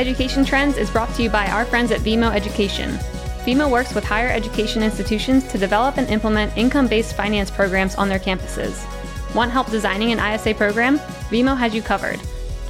Education 0.00 0.46
Trends 0.46 0.78
is 0.78 0.88
brought 0.88 1.14
to 1.16 1.22
you 1.22 1.28
by 1.28 1.46
our 1.48 1.66
friends 1.66 1.90
at 1.90 2.00
Vemo 2.00 2.34
Education. 2.34 2.92
Vemo 3.44 3.70
works 3.70 3.94
with 3.94 4.02
higher 4.02 4.30
education 4.30 4.82
institutions 4.82 5.46
to 5.48 5.58
develop 5.58 5.98
and 5.98 6.08
implement 6.08 6.56
income 6.56 6.88
based 6.88 7.14
finance 7.14 7.50
programs 7.50 7.96
on 7.96 8.08
their 8.08 8.18
campuses. 8.18 8.82
Want 9.34 9.50
help 9.50 9.70
designing 9.70 10.10
an 10.10 10.18
ISA 10.18 10.54
program? 10.54 10.96
Vemo 11.28 11.54
has 11.54 11.74
you 11.74 11.82
covered. 11.82 12.18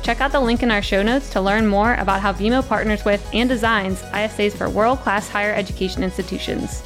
Check 0.02 0.20
out 0.20 0.32
the 0.32 0.40
link 0.40 0.64
in 0.64 0.72
our 0.72 0.82
show 0.82 1.04
notes 1.04 1.30
to 1.30 1.40
learn 1.40 1.68
more 1.68 1.94
about 1.94 2.20
how 2.20 2.32
Vemo 2.32 2.66
partners 2.66 3.04
with 3.04 3.24
and 3.32 3.48
designs 3.48 4.02
ISAs 4.02 4.56
for 4.56 4.68
world 4.68 4.98
class 4.98 5.28
higher 5.28 5.54
education 5.54 6.02
institutions. 6.02 6.82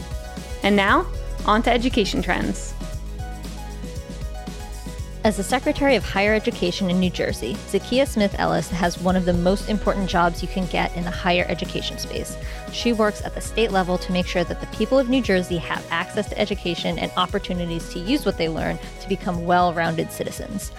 And 0.62 0.76
now, 0.76 1.06
on 1.46 1.62
to 1.62 1.72
education 1.72 2.20
trends. 2.20 2.74
As 5.24 5.38
the 5.38 5.42
Secretary 5.42 5.96
of 5.96 6.04
Higher 6.04 6.34
Education 6.34 6.90
in 6.90 7.00
New 7.00 7.08
Jersey, 7.08 7.54
Zakiya 7.54 8.06
Smith 8.06 8.34
Ellis 8.38 8.68
has 8.68 9.00
one 9.00 9.16
of 9.16 9.24
the 9.24 9.32
most 9.32 9.70
important 9.70 10.06
jobs 10.06 10.42
you 10.42 10.48
can 10.48 10.66
get 10.66 10.94
in 10.96 11.04
the 11.04 11.10
higher 11.10 11.46
education 11.48 11.96
space. 11.96 12.36
She 12.72 12.92
works 12.92 13.24
at 13.24 13.34
the 13.34 13.40
state 13.40 13.72
level 13.72 13.96
to 13.96 14.12
make 14.12 14.26
sure 14.26 14.44
that 14.44 14.60
the 14.60 14.76
people 14.76 14.98
of 14.98 15.08
New 15.08 15.22
Jersey 15.22 15.56
have 15.56 15.86
access 15.90 16.28
to 16.28 16.38
education 16.38 16.98
and 16.98 17.10
opportunities 17.16 17.88
to 17.94 18.00
use 18.00 18.26
what 18.26 18.36
they 18.36 18.50
learn 18.50 18.78
to 19.00 19.08
become 19.08 19.46
well 19.46 19.72
rounded 19.72 20.12
citizens. 20.12 20.72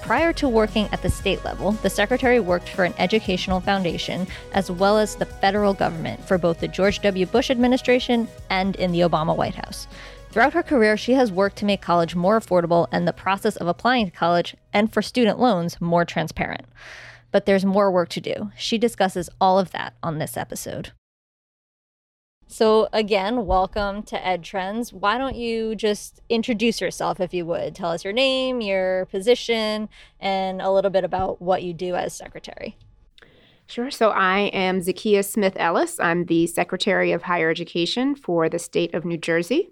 Prior 0.00 0.32
to 0.32 0.48
working 0.48 0.88
at 0.90 1.00
the 1.00 1.08
state 1.08 1.44
level, 1.44 1.70
the 1.70 1.88
secretary 1.88 2.40
worked 2.40 2.68
for 2.68 2.82
an 2.82 2.94
educational 2.98 3.60
foundation 3.60 4.26
as 4.52 4.68
well 4.68 4.98
as 4.98 5.14
the 5.14 5.26
federal 5.26 5.74
government 5.74 6.24
for 6.24 6.38
both 6.38 6.58
the 6.58 6.66
George 6.66 6.98
W. 7.02 7.24
Bush 7.24 7.52
administration 7.52 8.26
and 8.50 8.74
in 8.74 8.90
the 8.90 9.02
Obama 9.02 9.36
White 9.36 9.54
House. 9.54 9.86
Throughout 10.32 10.54
her 10.54 10.62
career, 10.62 10.96
she 10.96 11.12
has 11.12 11.30
worked 11.30 11.56
to 11.56 11.66
make 11.66 11.82
college 11.82 12.16
more 12.16 12.40
affordable 12.40 12.88
and 12.90 13.06
the 13.06 13.12
process 13.12 13.54
of 13.56 13.66
applying 13.66 14.06
to 14.06 14.10
college 14.10 14.56
and 14.72 14.90
for 14.90 15.02
student 15.02 15.38
loans 15.38 15.78
more 15.78 16.06
transparent. 16.06 16.64
But 17.30 17.44
there's 17.44 17.66
more 17.66 17.90
work 17.90 18.08
to 18.10 18.20
do. 18.22 18.50
She 18.56 18.78
discusses 18.78 19.28
all 19.42 19.58
of 19.58 19.72
that 19.72 19.92
on 20.02 20.18
this 20.18 20.38
episode. 20.38 20.92
So, 22.46 22.88
again, 22.94 23.44
welcome 23.44 24.02
to 24.04 24.26
Ed 24.26 24.42
Trends. 24.42 24.90
Why 24.90 25.18
don't 25.18 25.36
you 25.36 25.74
just 25.74 26.22
introduce 26.30 26.80
yourself, 26.80 27.20
if 27.20 27.34
you 27.34 27.44
would? 27.44 27.74
Tell 27.74 27.90
us 27.90 28.02
your 28.02 28.14
name, 28.14 28.62
your 28.62 29.04
position, 29.06 29.90
and 30.18 30.62
a 30.62 30.70
little 30.70 30.90
bit 30.90 31.04
about 31.04 31.42
what 31.42 31.62
you 31.62 31.74
do 31.74 31.94
as 31.94 32.14
secretary. 32.14 32.78
Sure. 33.72 33.90
So 33.90 34.10
I 34.10 34.50
am 34.52 34.80
Zakiya 34.80 35.24
Smith 35.24 35.54
Ellis. 35.56 35.98
I'm 35.98 36.26
the 36.26 36.46
Secretary 36.46 37.12
of 37.12 37.22
Higher 37.22 37.48
Education 37.48 38.14
for 38.14 38.50
the 38.50 38.58
state 38.58 38.92
of 38.92 39.06
New 39.06 39.16
Jersey. 39.16 39.70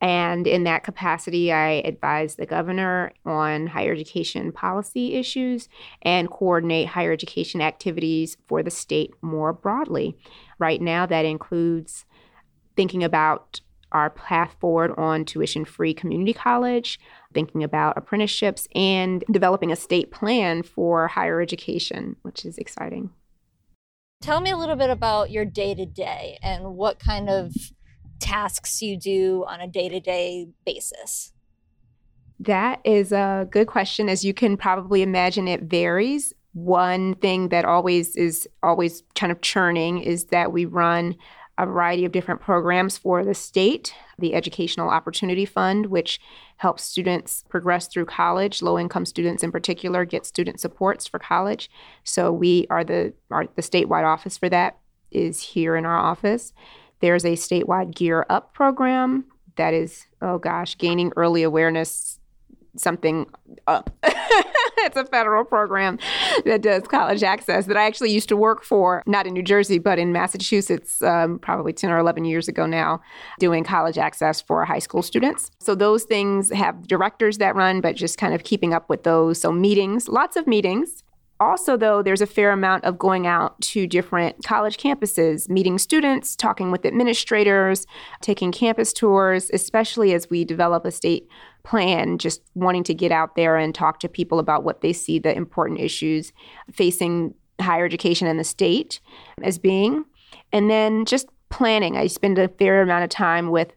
And 0.00 0.46
in 0.46 0.62
that 0.64 0.84
capacity, 0.84 1.50
I 1.50 1.82
advise 1.84 2.36
the 2.36 2.46
governor 2.46 3.10
on 3.26 3.66
higher 3.66 3.90
education 3.90 4.52
policy 4.52 5.16
issues 5.16 5.68
and 6.02 6.30
coordinate 6.30 6.86
higher 6.86 7.12
education 7.12 7.60
activities 7.60 8.36
for 8.46 8.62
the 8.62 8.70
state 8.70 9.14
more 9.20 9.52
broadly. 9.52 10.16
Right 10.60 10.80
now, 10.80 11.04
that 11.06 11.24
includes 11.24 12.04
thinking 12.76 13.02
about 13.02 13.60
our 13.90 14.10
path 14.10 14.54
forward 14.60 14.92
on 14.96 15.24
tuition 15.24 15.64
free 15.64 15.92
community 15.92 16.34
college, 16.34 17.00
thinking 17.34 17.64
about 17.64 17.98
apprenticeships, 17.98 18.68
and 18.76 19.24
developing 19.28 19.72
a 19.72 19.76
state 19.76 20.12
plan 20.12 20.62
for 20.62 21.08
higher 21.08 21.40
education, 21.40 22.14
which 22.22 22.44
is 22.44 22.56
exciting. 22.56 23.10
Tell 24.20 24.42
me 24.42 24.50
a 24.50 24.56
little 24.56 24.76
bit 24.76 24.90
about 24.90 25.30
your 25.30 25.46
day 25.46 25.74
to 25.74 25.86
day 25.86 26.38
and 26.42 26.76
what 26.76 26.98
kind 26.98 27.30
of 27.30 27.54
tasks 28.18 28.82
you 28.82 28.98
do 28.98 29.46
on 29.48 29.62
a 29.62 29.66
day 29.66 29.88
to 29.88 29.98
day 29.98 30.48
basis. 30.66 31.32
That 32.38 32.80
is 32.84 33.12
a 33.12 33.48
good 33.50 33.66
question. 33.66 34.10
As 34.10 34.22
you 34.22 34.34
can 34.34 34.58
probably 34.58 35.00
imagine, 35.00 35.48
it 35.48 35.62
varies. 35.62 36.34
One 36.52 37.14
thing 37.14 37.48
that 37.48 37.64
always 37.64 38.14
is 38.14 38.46
always 38.62 39.02
kind 39.14 39.32
of 39.32 39.40
churning 39.40 40.02
is 40.02 40.26
that 40.26 40.52
we 40.52 40.66
run 40.66 41.16
a 41.56 41.64
variety 41.64 42.04
of 42.04 42.12
different 42.12 42.42
programs 42.42 42.98
for 42.98 43.24
the 43.24 43.34
state. 43.34 43.94
The 44.20 44.34
Educational 44.34 44.88
Opportunity 44.88 45.44
Fund, 45.44 45.86
which 45.86 46.20
helps 46.58 46.84
students 46.84 47.44
progress 47.48 47.88
through 47.88 48.04
college, 48.06 48.62
low 48.62 48.78
income 48.78 49.04
students 49.04 49.42
in 49.42 49.50
particular, 49.50 50.04
get 50.04 50.26
student 50.26 50.60
supports 50.60 51.06
for 51.06 51.18
college. 51.18 51.70
So 52.04 52.30
we 52.30 52.66
are 52.70 52.84
the 52.84 53.12
our, 53.30 53.46
the 53.56 53.62
statewide 53.62 54.04
office 54.04 54.38
for 54.38 54.48
that 54.48 54.78
is 55.10 55.40
here 55.40 55.74
in 55.74 55.84
our 55.84 55.98
office. 55.98 56.52
There's 57.00 57.24
a 57.24 57.32
statewide 57.32 57.94
Gear 57.94 58.26
Up 58.28 58.54
program 58.54 59.24
that 59.56 59.74
is, 59.74 60.06
oh 60.22 60.38
gosh, 60.38 60.78
gaining 60.78 61.12
early 61.16 61.42
awareness 61.42 62.19
something 62.76 63.26
up. 63.66 63.90
it's 64.02 64.96
a 64.96 65.04
federal 65.04 65.44
program 65.44 65.98
that 66.44 66.62
does 66.62 66.84
college 66.84 67.22
access 67.22 67.66
that 67.66 67.76
I 67.76 67.84
actually 67.86 68.10
used 68.10 68.28
to 68.30 68.36
work 68.36 68.64
for, 68.64 69.02
not 69.06 69.26
in 69.26 69.34
New 69.34 69.42
Jersey, 69.42 69.78
but 69.78 69.98
in 69.98 70.12
Massachusetts, 70.12 71.02
um, 71.02 71.38
probably 71.38 71.72
10 71.72 71.90
or 71.90 71.98
11 71.98 72.24
years 72.24 72.48
ago 72.48 72.66
now, 72.66 73.00
doing 73.38 73.64
college 73.64 73.98
access 73.98 74.40
for 74.40 74.64
high 74.64 74.78
school 74.78 75.02
students. 75.02 75.50
So 75.60 75.74
those 75.74 76.04
things 76.04 76.50
have 76.50 76.86
directors 76.86 77.38
that 77.38 77.54
run, 77.54 77.80
but 77.80 77.96
just 77.96 78.18
kind 78.18 78.34
of 78.34 78.44
keeping 78.44 78.72
up 78.72 78.88
with 78.88 79.04
those. 79.04 79.40
So 79.40 79.52
meetings, 79.52 80.08
lots 80.08 80.36
of 80.36 80.46
meetings. 80.46 81.04
Also, 81.40 81.74
though, 81.74 82.02
there's 82.02 82.20
a 82.20 82.26
fair 82.26 82.52
amount 82.52 82.84
of 82.84 82.98
going 82.98 83.26
out 83.26 83.58
to 83.62 83.86
different 83.86 84.44
college 84.44 84.76
campuses, 84.76 85.48
meeting 85.48 85.78
students, 85.78 86.36
talking 86.36 86.70
with 86.70 86.84
administrators, 86.84 87.86
taking 88.20 88.52
campus 88.52 88.92
tours, 88.92 89.50
especially 89.54 90.12
as 90.12 90.28
we 90.28 90.44
develop 90.44 90.84
a 90.84 90.90
state 90.90 91.26
plan, 91.62 92.18
just 92.18 92.42
wanting 92.54 92.84
to 92.84 92.94
get 92.94 93.12
out 93.12 93.36
there 93.36 93.56
and 93.56 93.74
talk 93.74 94.00
to 94.00 94.08
people 94.08 94.38
about 94.38 94.64
what 94.64 94.80
they 94.80 94.92
see 94.92 95.18
the 95.18 95.34
important 95.36 95.80
issues 95.80 96.32
facing 96.72 97.34
higher 97.60 97.84
education 97.84 98.26
in 98.26 98.36
the 98.36 98.44
state 98.44 99.00
as 99.42 99.58
being. 99.58 100.04
And 100.52 100.70
then 100.70 101.04
just 101.04 101.26
planning. 101.50 101.96
I 101.96 102.06
spend 102.06 102.38
a 102.38 102.48
fair 102.48 102.82
amount 102.82 103.04
of 103.04 103.10
time 103.10 103.50
with 103.50 103.72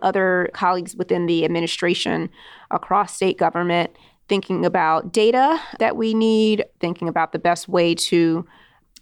other 0.00 0.50
colleagues 0.54 0.96
within 0.96 1.26
the 1.26 1.44
administration 1.44 2.30
across 2.70 3.14
state 3.14 3.38
government 3.38 3.90
thinking 4.28 4.64
about 4.64 5.12
data 5.12 5.60
that 5.78 5.96
we 5.96 6.14
need, 6.14 6.64
thinking 6.80 7.08
about 7.08 7.32
the 7.32 7.38
best 7.38 7.68
way 7.68 7.94
to 7.94 8.46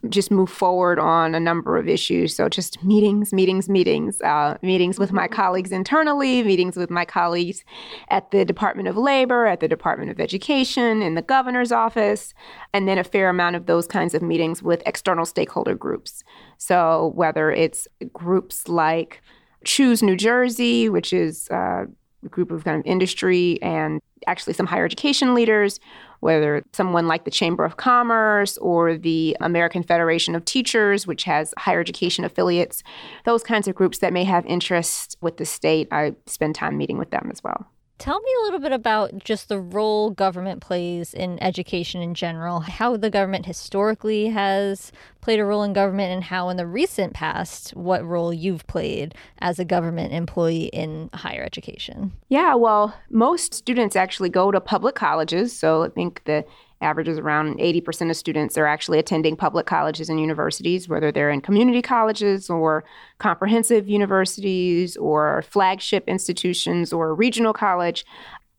just 0.08 0.30
move 0.30 0.50
forward 0.50 0.98
on 0.98 1.34
a 1.34 1.40
number 1.40 1.76
of 1.76 1.88
issues. 1.88 2.34
So 2.34 2.48
just 2.48 2.82
meetings, 2.82 3.32
meetings, 3.32 3.68
meetings, 3.68 4.20
uh, 4.22 4.58
meetings 4.62 4.98
with 4.98 5.12
my 5.12 5.28
colleagues 5.28 5.70
internally, 5.70 6.42
meetings 6.42 6.76
with 6.76 6.90
my 6.90 7.04
colleagues 7.04 7.64
at 8.08 8.30
the 8.32 8.44
Department 8.44 8.88
of 8.88 8.96
Labor, 8.96 9.46
at 9.46 9.60
the 9.60 9.68
Department 9.68 10.10
of 10.10 10.20
Education, 10.20 11.02
in 11.02 11.14
the 11.14 11.22
governor's 11.22 11.70
office, 11.70 12.34
and 12.72 12.88
then 12.88 12.98
a 12.98 13.04
fair 13.04 13.28
amount 13.28 13.56
of 13.56 13.66
those 13.66 13.86
kinds 13.86 14.14
of 14.14 14.22
meetings 14.22 14.62
with 14.62 14.82
external 14.86 15.24
stakeholder 15.24 15.74
groups. 15.74 16.24
So 16.58 17.12
whether 17.14 17.50
it's 17.50 17.86
groups 18.12 18.68
like 18.68 19.22
Choose 19.64 20.02
New 20.02 20.16
Jersey, 20.16 20.88
which 20.88 21.12
is 21.12 21.48
uh, 21.50 21.84
a 22.24 22.28
group 22.28 22.50
of 22.50 22.64
kind 22.64 22.78
of 22.78 22.86
industry 22.86 23.60
and 23.62 24.00
actually 24.26 24.52
some 24.52 24.66
higher 24.66 24.84
education 24.84 25.34
leaders, 25.34 25.80
whether 26.20 26.64
someone 26.72 27.08
like 27.08 27.24
the 27.24 27.30
Chamber 27.30 27.64
of 27.64 27.76
Commerce 27.76 28.56
or 28.58 28.96
the 28.96 29.36
American 29.40 29.82
Federation 29.82 30.34
of 30.34 30.44
Teachers, 30.44 31.06
which 31.06 31.24
has 31.24 31.52
higher 31.58 31.80
education 31.80 32.24
affiliates, 32.24 32.82
those 33.24 33.42
kinds 33.42 33.66
of 33.66 33.74
groups 33.74 33.98
that 33.98 34.12
may 34.12 34.24
have 34.24 34.46
interest 34.46 35.16
with 35.20 35.36
the 35.36 35.44
state, 35.44 35.88
I 35.90 36.14
spend 36.26 36.54
time 36.54 36.76
meeting 36.76 36.98
with 36.98 37.10
them 37.10 37.28
as 37.32 37.42
well. 37.42 37.66
Tell 38.02 38.18
me 38.18 38.30
a 38.40 38.42
little 38.42 38.58
bit 38.58 38.72
about 38.72 39.22
just 39.22 39.48
the 39.48 39.60
role 39.60 40.10
government 40.10 40.60
plays 40.60 41.14
in 41.14 41.40
education 41.40 42.02
in 42.02 42.14
general, 42.14 42.58
how 42.58 42.96
the 42.96 43.10
government 43.10 43.46
historically 43.46 44.26
has 44.26 44.90
played 45.20 45.38
a 45.38 45.44
role 45.44 45.62
in 45.62 45.72
government, 45.72 46.12
and 46.12 46.24
how 46.24 46.48
in 46.48 46.56
the 46.56 46.66
recent 46.66 47.14
past, 47.14 47.70
what 47.76 48.04
role 48.04 48.32
you've 48.32 48.66
played 48.66 49.14
as 49.38 49.60
a 49.60 49.64
government 49.64 50.12
employee 50.12 50.64
in 50.72 51.10
higher 51.14 51.44
education. 51.44 52.10
Yeah, 52.28 52.56
well, 52.56 52.92
most 53.08 53.54
students 53.54 53.94
actually 53.94 54.30
go 54.30 54.50
to 54.50 54.60
public 54.60 54.96
colleges. 54.96 55.56
So 55.56 55.84
I 55.84 55.88
think 55.88 56.24
the 56.24 56.44
averages 56.82 57.18
around 57.18 57.58
80% 57.58 58.10
of 58.10 58.16
students 58.16 58.58
are 58.58 58.66
actually 58.66 58.98
attending 58.98 59.36
public 59.36 59.66
colleges 59.66 60.08
and 60.08 60.20
universities, 60.20 60.88
whether 60.88 61.12
they're 61.12 61.30
in 61.30 61.40
community 61.40 61.82
colleges 61.82 62.50
or 62.50 62.84
comprehensive 63.18 63.88
universities 63.88 64.96
or 64.96 65.42
flagship 65.42 66.04
institutions 66.08 66.92
or 66.92 67.14
regional 67.14 67.52
college 67.52 68.04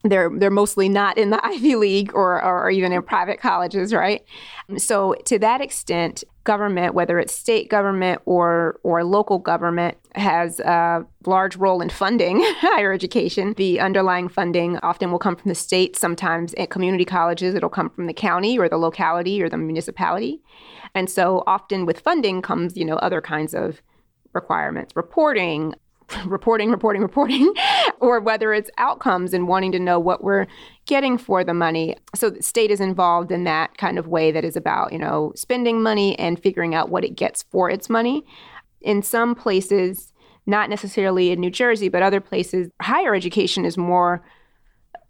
they're 0.04 0.30
they're 0.38 0.50
mostly 0.50 0.88
not 0.88 1.18
in 1.18 1.30
the 1.30 1.44
Ivy 1.46 1.76
League 1.76 2.12
or, 2.14 2.42
or 2.42 2.70
even 2.70 2.92
in 2.92 3.02
private 3.02 3.40
colleges, 3.40 3.92
right? 3.92 4.22
So 4.76 5.14
to 5.24 5.38
that 5.40 5.60
extent, 5.60 6.24
government, 6.44 6.94
whether 6.94 7.18
it's 7.18 7.34
state 7.34 7.70
government 7.70 8.20
or 8.26 8.78
or 8.82 9.02
local 9.02 9.38
government, 9.38 9.96
has 10.14 10.60
a 10.60 11.06
large 11.26 11.56
role 11.56 11.80
in 11.80 11.88
funding 11.88 12.40
higher 12.58 12.92
education. 12.92 13.54
The 13.56 13.80
underlying 13.80 14.28
funding 14.28 14.78
often 14.78 15.10
will 15.10 15.18
come 15.18 15.36
from 15.36 15.48
the 15.48 15.54
state. 15.54 15.96
Sometimes 15.96 16.54
at 16.54 16.70
community 16.70 17.04
colleges, 17.04 17.54
it'll 17.54 17.70
come 17.70 17.90
from 17.90 18.06
the 18.06 18.12
county 18.12 18.58
or 18.58 18.68
the 18.68 18.78
locality 18.78 19.42
or 19.42 19.48
the 19.48 19.56
municipality. 19.56 20.42
And 20.94 21.10
so 21.10 21.42
often 21.46 21.86
with 21.86 22.00
funding 22.00 22.42
comes, 22.42 22.76
you 22.76 22.84
know, 22.84 22.96
other 22.96 23.20
kinds 23.20 23.54
of 23.54 23.80
requirements, 24.32 24.94
reporting, 24.94 25.74
reporting, 26.26 26.70
reporting, 26.70 27.02
reporting, 27.02 27.52
or 28.04 28.20
whether 28.20 28.52
it's 28.52 28.70
outcomes 28.76 29.32
and 29.32 29.48
wanting 29.48 29.72
to 29.72 29.78
know 29.78 29.98
what 29.98 30.22
we're 30.22 30.46
getting 30.86 31.16
for 31.16 31.42
the 31.42 31.54
money. 31.54 31.96
So 32.14 32.30
the 32.30 32.42
state 32.42 32.70
is 32.70 32.80
involved 32.80 33.32
in 33.32 33.44
that 33.44 33.78
kind 33.78 33.98
of 33.98 34.06
way 34.06 34.30
that 34.30 34.44
is 34.44 34.56
about, 34.56 34.92
you 34.92 34.98
know, 34.98 35.32
spending 35.34 35.82
money 35.82 36.18
and 36.18 36.40
figuring 36.40 36.74
out 36.74 36.90
what 36.90 37.04
it 37.04 37.16
gets 37.16 37.42
for 37.44 37.70
its 37.70 37.88
money. 37.88 38.24
In 38.82 39.02
some 39.02 39.34
places, 39.34 40.12
not 40.46 40.68
necessarily 40.68 41.30
in 41.30 41.40
New 41.40 41.50
Jersey, 41.50 41.88
but 41.88 42.02
other 42.02 42.20
places, 42.20 42.70
higher 42.82 43.14
education 43.14 43.64
is 43.64 43.78
more 43.78 44.22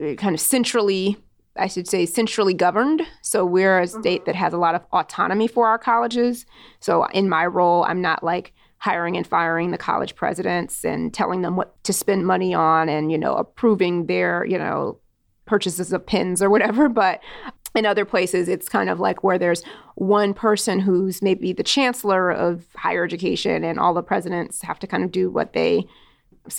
uh, 0.00 0.14
kind 0.14 0.35
of 0.35 0.41
centrally 0.41 1.17
I 1.56 1.69
should 1.69 1.87
say, 1.87 2.05
centrally 2.05 2.52
governed. 2.52 3.02
So 3.23 3.46
we're 3.46 3.79
a 3.79 3.87
state 3.87 4.23
mm-hmm. 4.23 4.25
that 4.26 4.35
has 4.35 4.52
a 4.52 4.58
lot 4.58 4.75
of 4.75 4.82
autonomy 4.93 5.46
for 5.46 5.69
our 5.69 5.79
colleges. 5.79 6.46
So 6.81 7.05
in 7.06 7.29
my 7.29 7.46
role, 7.46 7.85
I'm 7.85 8.00
not 8.00 8.25
like 8.25 8.52
hiring 8.79 9.17
and 9.17 9.26
firing 9.26 9.71
the 9.71 9.79
college 9.79 10.15
presidents 10.15 10.85
and 10.85 11.15
telling 11.15 11.43
them 11.43 11.56
what 11.56 11.82
to 11.85 11.93
spend 11.93 12.26
money 12.26 12.53
on 12.53 12.88
and, 12.88 13.11
you 13.11 13.19
know, 13.19 13.35
approving 13.35 14.06
their, 14.06 14.44
you 14.44 14.59
know, 14.59 14.99
purchases 15.47 15.93
of 15.93 16.06
pins 16.06 16.43
or 16.43 16.50
whatever. 16.50 16.88
But 16.94 17.21
in 17.75 17.87
other 17.87 18.05
places, 18.05 18.49
it's 18.49 18.69
kind 18.69 18.88
of 18.88 19.00
like 19.00 19.25
where 19.25 19.38
there's 19.38 19.62
one 19.97 20.32
person 20.32 20.79
who's 20.79 21.23
maybe 21.23 21.53
the 21.53 21.65
chancellor 21.65 22.31
of 22.31 22.67
higher 22.76 23.05
education, 23.05 23.65
and 23.65 23.81
all 23.81 23.94
the 23.94 24.03
presidents 24.03 24.62
have 24.62 24.79
to 24.79 24.87
kind 24.87 25.03
of 25.03 25.11
do 25.11 25.29
what 25.31 25.55
they 25.55 25.87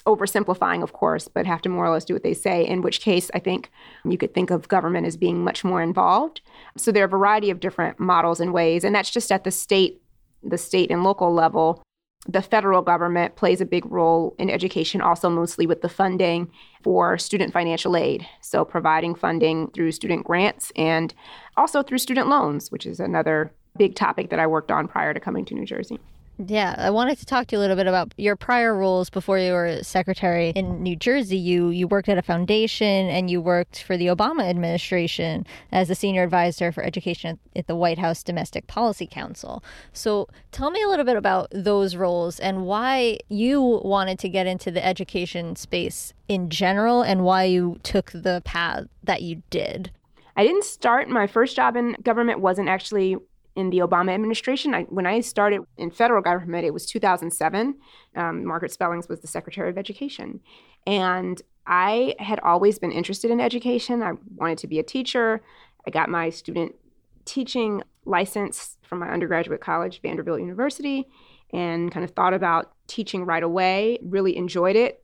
oversimplifying, 0.06 0.84
of 0.84 0.94
course, 0.94 1.28
but 1.28 1.46
have 1.46 1.62
to 1.62 1.70
more 1.70 1.86
or 1.86 1.92
less 1.92 2.06
do 2.06 2.14
what 2.14 2.24
they 2.24 2.34
say, 2.34 2.66
in 2.68 2.82
which 2.82 3.02
case 3.02 3.30
I 3.34 3.40
think 3.40 3.72
you 4.04 4.18
could 4.18 4.34
think 4.34 4.50
of 4.50 4.68
government 4.68 5.06
as 5.06 5.16
being 5.16 5.44
much 5.44 5.64
more 5.64 5.82
involved. 5.82 6.42
So 6.76 6.92
there 6.92 7.04
are 7.04 7.08
a 7.08 7.10
variety 7.10 7.50
of 7.50 7.60
different 7.60 8.00
models 8.00 8.40
and 8.40 8.54
ways, 8.54 8.84
and 8.84 8.96
that's 8.96 9.12
just 9.12 9.32
at 9.32 9.44
the 9.44 9.52
state, 9.52 10.02
the 10.44 10.58
state 10.58 10.92
and 10.92 11.04
local 11.04 11.34
level. 11.34 11.84
The 12.28 12.42
federal 12.42 12.82
government 12.82 13.36
plays 13.36 13.62
a 13.62 13.66
big 13.66 13.86
role 13.86 14.36
in 14.40 14.50
education, 14.50 15.00
also 15.00 15.30
mostly 15.30 15.68
with 15.68 15.82
the 15.82 15.90
funding 15.90 16.52
for 16.84 17.18
student 17.20 17.54
financial 17.54 17.96
aid. 17.96 18.28
So, 18.42 18.66
providing 18.66 19.14
funding 19.14 19.70
through 19.72 19.92
student 19.92 20.26
grants 20.26 20.72
and 20.76 21.14
also 21.56 21.84
through 21.84 22.00
student 22.00 22.28
loans, 22.28 22.72
which 22.72 22.86
is 22.86 23.00
another 23.00 23.52
big 23.78 23.96
topic 23.96 24.30
that 24.32 24.40
I 24.40 24.48
worked 24.48 24.72
on 24.72 24.88
prior 24.88 25.14
to 25.14 25.20
coming 25.20 25.46
to 25.46 25.54
New 25.54 25.66
Jersey. 25.66 26.00
Yeah, 26.38 26.76
I 26.78 26.90
wanted 26.90 27.18
to 27.20 27.26
talk 27.26 27.48
to 27.48 27.56
you 27.56 27.60
a 27.60 27.62
little 27.62 27.78
bit 27.78 27.88
about 27.88 28.14
your 28.18 28.36
prior 28.36 28.76
roles 28.76 29.10
before 29.10 29.40
you 29.40 29.54
were 29.54 29.82
secretary 29.84 30.50
in 30.50 30.84
New 30.84 30.98
Jersey. 30.98 31.38
You 31.38 31.70
you 31.70 31.88
worked 31.88 32.10
at 32.10 32.18
a 32.18 32.22
foundation 32.22 33.08
and 33.08 33.30
you 33.30 33.40
worked 33.40 33.84
for 33.84 33.96
the 33.96 34.08
Obama 34.08 34.44
administration 34.44 35.48
as 35.72 35.90
a 35.90 35.96
senior 35.96 36.24
advisor 36.24 36.74
for 36.74 36.84
education 36.84 37.40
at 37.56 37.68
the 37.68 37.76
White 37.76 38.00
House 38.00 38.22
Domestic 38.22 38.68
Policy 38.68 39.08
Council. 39.08 39.64
So, 39.94 40.28
tell 40.52 40.72
me 40.72 40.84
a 40.84 40.90
little 40.90 41.06
bit 41.06 41.16
about 41.16 41.48
those 41.52 41.96
roles 41.96 42.38
and 42.42 42.66
why 42.66 43.20
you 43.30 43.62
wanted 43.86 44.20
to 44.20 44.30
get 44.30 44.46
into 44.46 44.72
the 44.72 44.86
education 44.86 45.56
space 45.56 46.14
in 46.28 46.50
general 46.50 47.02
and 47.02 47.24
why 47.24 47.46
you 47.46 47.80
took 47.82 48.12
the 48.12 48.42
path 48.44 48.88
that 49.04 49.22
you 49.22 49.42
did. 49.50 49.90
I 50.36 50.44
didn't 50.44 50.66
start 50.66 51.08
my 51.08 51.28
first 51.28 51.56
job 51.56 51.78
in 51.78 51.96
government 52.04 52.42
wasn't 52.42 52.68
actually 52.68 53.16
in 53.56 53.70
the 53.70 53.80
Obama 53.80 54.14
administration. 54.14 54.74
I, 54.74 54.84
when 54.84 55.06
I 55.06 55.22
started 55.22 55.62
in 55.78 55.92
federal 55.92 56.22
government, 56.22 56.66
it 56.66 56.74
was 56.74 56.86
2007. 56.86 57.76
Um, 58.16 58.46
Margaret 58.46 58.72
Spellings 58.72 59.08
was 59.08 59.22
the 59.22 59.28
Secretary 59.28 59.70
of 59.70 59.78
Education. 59.78 60.42
And 60.86 61.42
I 61.66 62.16
had 62.20 62.40
always 62.42 62.78
been 62.78 62.92
interested 62.92 63.32
in 63.32 63.40
education. 63.40 64.04
I 64.04 64.14
wanted 64.36 64.58
to 64.60 64.68
be 64.68 64.80
a 64.80 64.84
teacher. 64.84 65.42
I 65.88 65.90
got 65.90 66.10
my 66.10 66.30
student 66.30 66.76
teaching 67.24 67.82
license 68.06 68.78
from 68.84 69.00
my 69.00 69.10
undergraduate 69.10 69.62
college, 69.62 70.02
Vanderbilt 70.02 70.42
University, 70.42 71.08
and 71.52 71.92
kind 71.92 72.04
of 72.04 72.12
thought 72.12 72.34
about 72.34 72.74
teaching 72.88 73.26
right 73.26 73.42
away. 73.42 73.98
Really 74.04 74.36
enjoyed 74.38 74.76
it. 74.76 75.04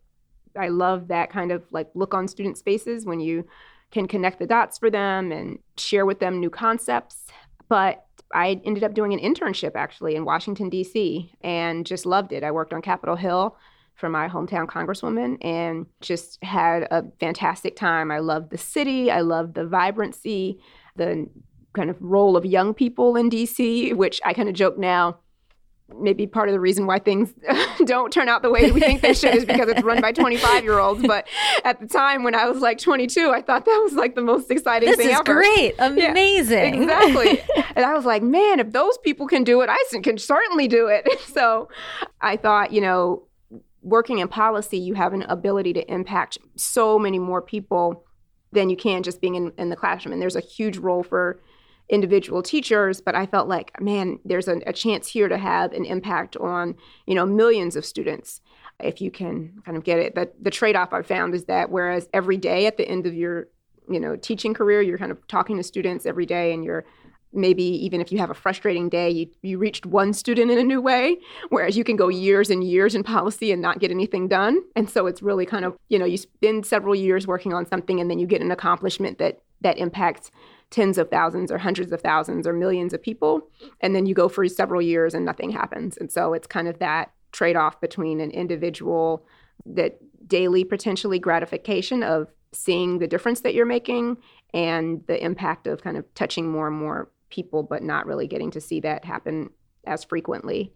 I 0.56 0.68
love 0.68 1.08
that 1.08 1.30
kind 1.30 1.52
of 1.52 1.64
like 1.72 1.90
look 1.94 2.14
on 2.14 2.28
students' 2.28 2.62
faces 2.62 3.06
when 3.06 3.20
you 3.20 3.48
can 3.92 4.08
connect 4.08 4.40
the 4.40 4.46
dots 4.46 4.78
for 4.78 4.90
them 4.90 5.32
and 5.32 5.60
share 5.78 6.06
with 6.06 6.20
them 6.20 6.40
new 6.40 6.50
concepts. 6.50 7.26
But 7.70 8.06
I 8.34 8.62
ended 8.64 8.84
up 8.84 8.94
doing 8.94 9.14
an 9.14 9.20
internship 9.20 9.72
actually 9.76 10.16
in 10.16 10.26
Washington, 10.26 10.70
D.C., 10.70 11.34
and 11.42 11.86
just 11.86 12.06
loved 12.06 12.32
it. 12.32 12.44
I 12.44 12.52
worked 12.52 12.74
on 12.74 12.82
Capitol 12.82 13.16
Hill 13.16 13.58
for 13.96 14.10
my 14.10 14.28
hometown 14.28 14.68
congresswoman 14.68 15.38
and 15.42 15.86
just 16.02 16.44
had 16.44 16.84
a 16.92 17.04
fantastic 17.20 17.76
time. 17.76 18.12
I 18.12 18.20
loved 18.20 18.50
the 18.50 18.58
city, 18.58 19.12
I 19.12 19.22
loved 19.22 19.56
the 19.56 19.66
vibrancy, 19.66 20.60
the 20.96 21.30
kind 21.74 21.90
of 21.90 21.98
role 22.02 22.36
of 22.36 22.46
young 22.46 22.74
people 22.74 23.16
in 23.16 23.30
DC, 23.30 23.94
which 23.96 24.20
I 24.26 24.34
kind 24.34 24.50
of 24.50 24.56
joke 24.56 24.78
now 24.78 25.20
maybe 26.00 26.28
part 26.28 26.50
of 26.50 26.54
the 26.54 26.60
reason 26.60 26.86
why 26.86 27.00
things 27.00 27.34
don't 27.86 28.12
turn 28.12 28.30
out 28.30 28.42
the 28.42 28.50
way 28.50 28.66
that 28.66 28.74
we 28.74 28.80
think 28.80 29.02
they 29.02 29.14
should 29.14 29.36
is 29.36 29.46
because 29.46 29.70
it's 29.70 29.84
run 29.84 30.02
by 30.02 30.12
25 30.22 30.64
year 30.64 30.80
olds. 30.80 31.02
But 31.06 31.28
at 31.64 31.80
the 31.80 31.88
time 31.88 32.24
when 32.24 32.36
I 32.36 32.48
was 32.48 32.62
like 32.62 32.78
22, 32.78 33.32
I 33.32 33.42
thought 33.42 33.66
that 33.66 33.82
was 33.84 33.94
like 33.94 34.16
the 34.16 34.22
most 34.22 34.50
exciting 34.52 34.90
this 34.90 34.98
thing 34.98 35.10
is 35.10 35.20
ever. 35.20 35.34
great. 35.34 35.76
Amazing. 35.80 36.84
Yeah, 36.84 37.04
exactly. 37.04 37.64
and 37.76 37.86
I 37.86 37.94
was 37.94 38.06
like, 38.06 38.24
man, 38.24 38.60
if 38.60 38.72
those 38.72 38.98
people 39.00 39.28
can 39.28 39.44
do 39.44 39.62
it, 39.62 39.70
I 39.70 39.78
can 40.02 40.18
certainly 40.18 40.68
do 40.68 40.88
it. 40.88 41.08
So 41.28 41.70
I 42.22 42.38
thought, 42.38 42.72
you 42.72 42.82
know, 42.82 43.28
working 43.82 44.20
in 44.20 44.28
policy, 44.28 44.78
you 44.78 44.94
have 44.94 45.14
an 45.14 45.24
ability 45.24 45.74
to 45.74 45.92
impact 45.92 46.38
so 46.56 47.00
many 47.00 47.20
more 47.20 47.42
people 47.42 48.06
than 48.52 48.70
you 48.70 48.76
can 48.76 49.04
just 49.04 49.22
being 49.22 49.36
in, 49.36 49.52
in 49.58 49.70
the 49.70 49.76
classroom. 49.76 50.14
And 50.14 50.22
there's 50.22 50.36
a 50.36 50.42
huge 50.42 50.78
role 50.78 51.04
for 51.04 51.42
individual 51.92 52.42
teachers, 52.42 53.02
but 53.02 53.14
I 53.14 53.26
felt 53.26 53.48
like, 53.48 53.80
man, 53.80 54.18
there's 54.26 54.48
a, 54.48 54.62
a 54.66 54.74
chance 54.74 55.08
here 55.10 55.28
to 55.28 55.38
have 55.38 55.74
an 55.74 55.86
impact 55.86 56.38
on, 56.38 56.76
you 57.06 57.14
know, 57.14 57.26
millions 57.26 57.76
of 57.76 57.86
students 57.86 58.42
if 58.80 59.02
you 59.02 59.12
can 59.12 59.62
kind 59.66 59.78
of 59.78 59.84
get 59.84 60.00
it. 60.00 60.16
The, 60.16 60.32
the 60.42 60.50
trade-off 60.50 60.94
I've 60.94 61.06
found 61.06 61.36
is 61.36 61.46
that 61.46 61.70
whereas 61.70 62.10
every 62.14 62.38
day 62.38 62.66
at 62.66 62.78
the 62.78 62.88
end 62.88 63.06
of 63.06 63.14
your, 63.14 63.50
you 63.90 64.00
know, 64.00 64.16
teaching 64.16 64.54
career, 64.54 64.82
you're 64.82 64.98
kind 64.98 65.12
of 65.12 65.28
talking 65.28 65.58
to 65.58 65.64
students 65.64 66.06
every 66.06 66.26
day 66.26 66.54
and 66.54 66.64
you're 66.64 66.86
maybe 67.34 67.64
even 67.64 68.02
if 68.02 68.12
you 68.12 68.18
have 68.18 68.30
a 68.30 68.34
frustrating 68.34 68.90
day, 68.90 69.10
you, 69.10 69.28
you 69.42 69.58
reached 69.58 69.86
one 69.86 70.14
student 70.14 70.50
in 70.52 70.58
a 70.58 70.64
new 70.64 70.82
way, 70.82 71.18
whereas 71.50 71.78
you 71.78 71.84
can 71.84 71.96
go 71.96 72.10
years 72.10 72.50
and 72.50 72.64
years 72.64 72.96
in 72.96 73.04
policy 73.04 73.52
and 73.52 73.62
not 73.62 73.80
get 73.80 73.92
anything 73.92 74.28
done. 74.28 74.62
And 74.76 74.90
so 74.90 75.08
it's 75.08 75.22
really 75.22 75.46
kind 75.46 75.64
of, 75.64 75.78
you 75.90 76.00
know, 76.00 76.06
you 76.06 76.18
spend 76.18 76.66
several 76.66 76.96
years 76.96 77.28
working 77.28 77.54
on 77.54 77.66
something 77.66 78.00
and 78.00 78.10
then 78.10 78.20
you 78.20 78.28
get 78.28 78.42
an 78.42 78.52
accomplishment 78.52 79.18
that 79.20 79.42
that 79.62 79.78
impacts 79.78 80.32
tens 80.72 80.98
of 80.98 81.10
thousands 81.10 81.52
or 81.52 81.58
hundreds 81.58 81.92
of 81.92 82.02
thousands 82.02 82.48
or 82.48 82.54
millions 82.54 82.94
of 82.94 83.02
people. 83.02 83.48
And 83.82 83.94
then 83.94 84.06
you 84.06 84.16
go 84.16 84.28
for 84.28 84.48
several 84.48 84.82
years 84.82 85.14
and 85.14 85.26
nothing 85.26 85.52
happens. 85.52 85.98
And 85.98 86.12
so 86.12 86.34
it's 86.34 86.48
kind 86.48 86.68
of 86.68 86.80
that 86.80 87.12
trade 87.32 87.56
off 87.56 87.80
between 87.80 88.20
an 88.20 88.32
individual, 88.32 89.26
that 89.66 90.00
daily 90.28 90.64
potentially 90.64 91.20
gratification 91.20 92.04
of 92.04 92.32
seeing 92.54 93.00
the 93.00 93.08
difference 93.08 93.42
that 93.42 93.54
you're 93.54 93.66
making 93.66 94.18
and 94.54 95.04
the 95.08 95.24
impact 95.24 95.68
of 95.68 95.84
kind 95.84 95.98
of 95.98 96.14
touching 96.16 96.50
more 96.50 96.68
and 96.68 96.76
more 96.76 97.10
people, 97.30 97.64
but 97.64 97.84
not 97.84 98.06
really 98.06 98.28
getting 98.28 98.52
to 98.52 98.62
see 98.62 98.80
that 98.80 99.06
happen 99.06 99.50
as 99.86 100.04
frequently. 100.04 100.74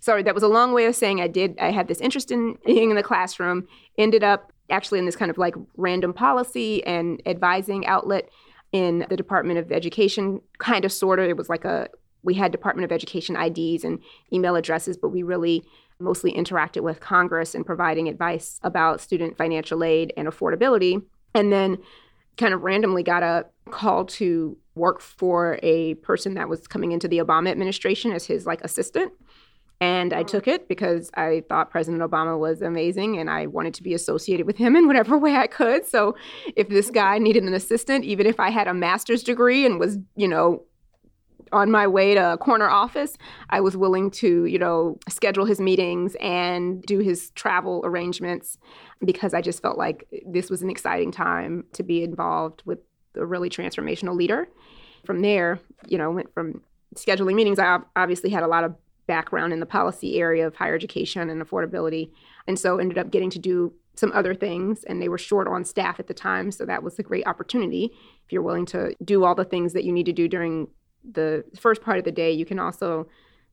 Sorry, 0.00 0.22
that 0.24 0.34
was 0.34 0.42
a 0.42 0.48
long 0.48 0.72
way 0.72 0.86
of 0.86 0.96
saying 0.96 1.20
I 1.20 1.28
did. 1.28 1.56
I 1.60 1.70
had 1.70 1.86
this 1.86 2.00
interest 2.00 2.32
in 2.32 2.58
being 2.66 2.90
in 2.90 2.96
the 2.96 3.02
classroom, 3.02 3.68
ended 3.96 4.24
up 4.24 4.52
actually 4.70 4.98
in 4.98 5.06
this 5.06 5.16
kind 5.16 5.30
of 5.30 5.38
like 5.38 5.54
random 5.76 6.12
policy 6.12 6.84
and 6.84 7.22
advising 7.26 7.86
outlet 7.86 8.28
in 8.72 9.06
the 9.08 9.16
Department 9.16 9.58
of 9.58 9.70
Education, 9.70 10.40
kind 10.58 10.84
of 10.84 10.92
sort 10.92 11.18
of. 11.18 11.28
It 11.28 11.36
was 11.36 11.48
like 11.48 11.64
a, 11.64 11.88
we 12.22 12.34
had 12.34 12.52
Department 12.52 12.84
of 12.84 12.92
Education 12.92 13.36
IDs 13.36 13.84
and 13.84 13.98
email 14.32 14.56
addresses, 14.56 14.96
but 14.96 15.10
we 15.10 15.22
really 15.22 15.64
mostly 16.00 16.32
interacted 16.32 16.82
with 16.82 17.00
Congress 17.00 17.54
and 17.54 17.64
providing 17.64 18.08
advice 18.08 18.58
about 18.62 19.00
student 19.00 19.36
financial 19.36 19.84
aid 19.84 20.12
and 20.16 20.26
affordability. 20.26 21.02
And 21.34 21.52
then 21.52 21.78
kind 22.36 22.54
of 22.54 22.62
randomly 22.62 23.02
got 23.02 23.22
a 23.22 23.46
call 23.70 24.04
to 24.04 24.56
work 24.74 25.00
for 25.00 25.58
a 25.62 25.94
person 25.96 26.34
that 26.34 26.48
was 26.48 26.66
coming 26.66 26.92
into 26.92 27.06
the 27.06 27.18
Obama 27.18 27.50
administration 27.50 28.12
as 28.12 28.24
his 28.24 28.46
like 28.46 28.62
assistant. 28.62 29.12
And 29.82 30.12
I 30.12 30.22
took 30.22 30.46
it 30.46 30.68
because 30.68 31.10
I 31.14 31.42
thought 31.48 31.72
President 31.72 32.08
Obama 32.08 32.38
was 32.38 32.62
amazing 32.62 33.18
and 33.18 33.28
I 33.28 33.48
wanted 33.48 33.74
to 33.74 33.82
be 33.82 33.94
associated 33.94 34.46
with 34.46 34.56
him 34.56 34.76
in 34.76 34.86
whatever 34.86 35.18
way 35.26 35.34
I 35.34 35.48
could. 35.48 35.84
So 35.84 36.14
if 36.54 36.68
this 36.68 36.88
guy 36.88 37.18
needed 37.18 37.42
an 37.42 37.52
assistant, 37.52 38.04
even 38.04 38.24
if 38.24 38.38
I 38.38 38.50
had 38.50 38.68
a 38.68 38.74
master's 38.74 39.24
degree 39.24 39.66
and 39.66 39.80
was, 39.80 39.98
you 40.14 40.28
know, 40.28 40.62
on 41.50 41.72
my 41.72 41.88
way 41.88 42.14
to 42.14 42.34
a 42.34 42.38
corner 42.38 42.68
office, 42.68 43.18
I 43.50 43.60
was 43.60 43.76
willing 43.76 44.12
to, 44.12 44.44
you 44.44 44.56
know, 44.56 45.00
schedule 45.08 45.46
his 45.46 45.58
meetings 45.58 46.14
and 46.20 46.80
do 46.84 47.00
his 47.00 47.30
travel 47.30 47.82
arrangements 47.84 48.58
because 49.04 49.34
I 49.34 49.40
just 49.40 49.62
felt 49.62 49.78
like 49.78 50.06
this 50.24 50.48
was 50.48 50.62
an 50.62 50.70
exciting 50.70 51.10
time 51.10 51.64
to 51.72 51.82
be 51.82 52.04
involved 52.04 52.62
with 52.64 52.78
a 53.16 53.26
really 53.26 53.50
transformational 53.50 54.14
leader. 54.14 54.48
From 55.04 55.22
there, 55.22 55.58
you 55.88 55.98
know, 55.98 56.12
went 56.12 56.32
from 56.32 56.62
scheduling 56.94 57.34
meetings. 57.34 57.58
I 57.58 57.80
obviously 57.96 58.30
had 58.30 58.44
a 58.44 58.46
lot 58.46 58.62
of 58.62 58.76
background 59.12 59.52
in 59.52 59.60
the 59.60 59.66
policy 59.66 60.18
area 60.18 60.46
of 60.46 60.56
higher 60.56 60.74
education 60.74 61.28
and 61.30 61.42
affordability. 61.42 62.10
And 62.46 62.58
so 62.58 62.78
ended 62.78 62.98
up 62.98 63.10
getting 63.10 63.30
to 63.30 63.38
do 63.38 63.72
some 63.94 64.12
other 64.12 64.34
things 64.34 64.84
and 64.84 65.02
they 65.02 65.08
were 65.08 65.18
short 65.18 65.46
on 65.46 65.64
staff 65.64 66.00
at 66.00 66.06
the 66.06 66.14
time 66.14 66.50
so 66.50 66.64
that 66.64 66.82
was 66.82 66.98
a 66.98 67.02
great 67.02 67.26
opportunity 67.26 67.90
if 68.24 68.32
you're 68.32 68.48
willing 68.48 68.64
to 68.64 68.94
do 69.04 69.22
all 69.24 69.34
the 69.34 69.44
things 69.44 69.74
that 69.74 69.84
you 69.84 69.92
need 69.92 70.06
to 70.06 70.14
do 70.14 70.26
during 70.26 70.66
the 71.18 71.44
first 71.60 71.82
part 71.82 71.98
of 71.98 72.04
the 72.04 72.10
day 72.10 72.32
you 72.32 72.46
can 72.46 72.58
also 72.58 73.06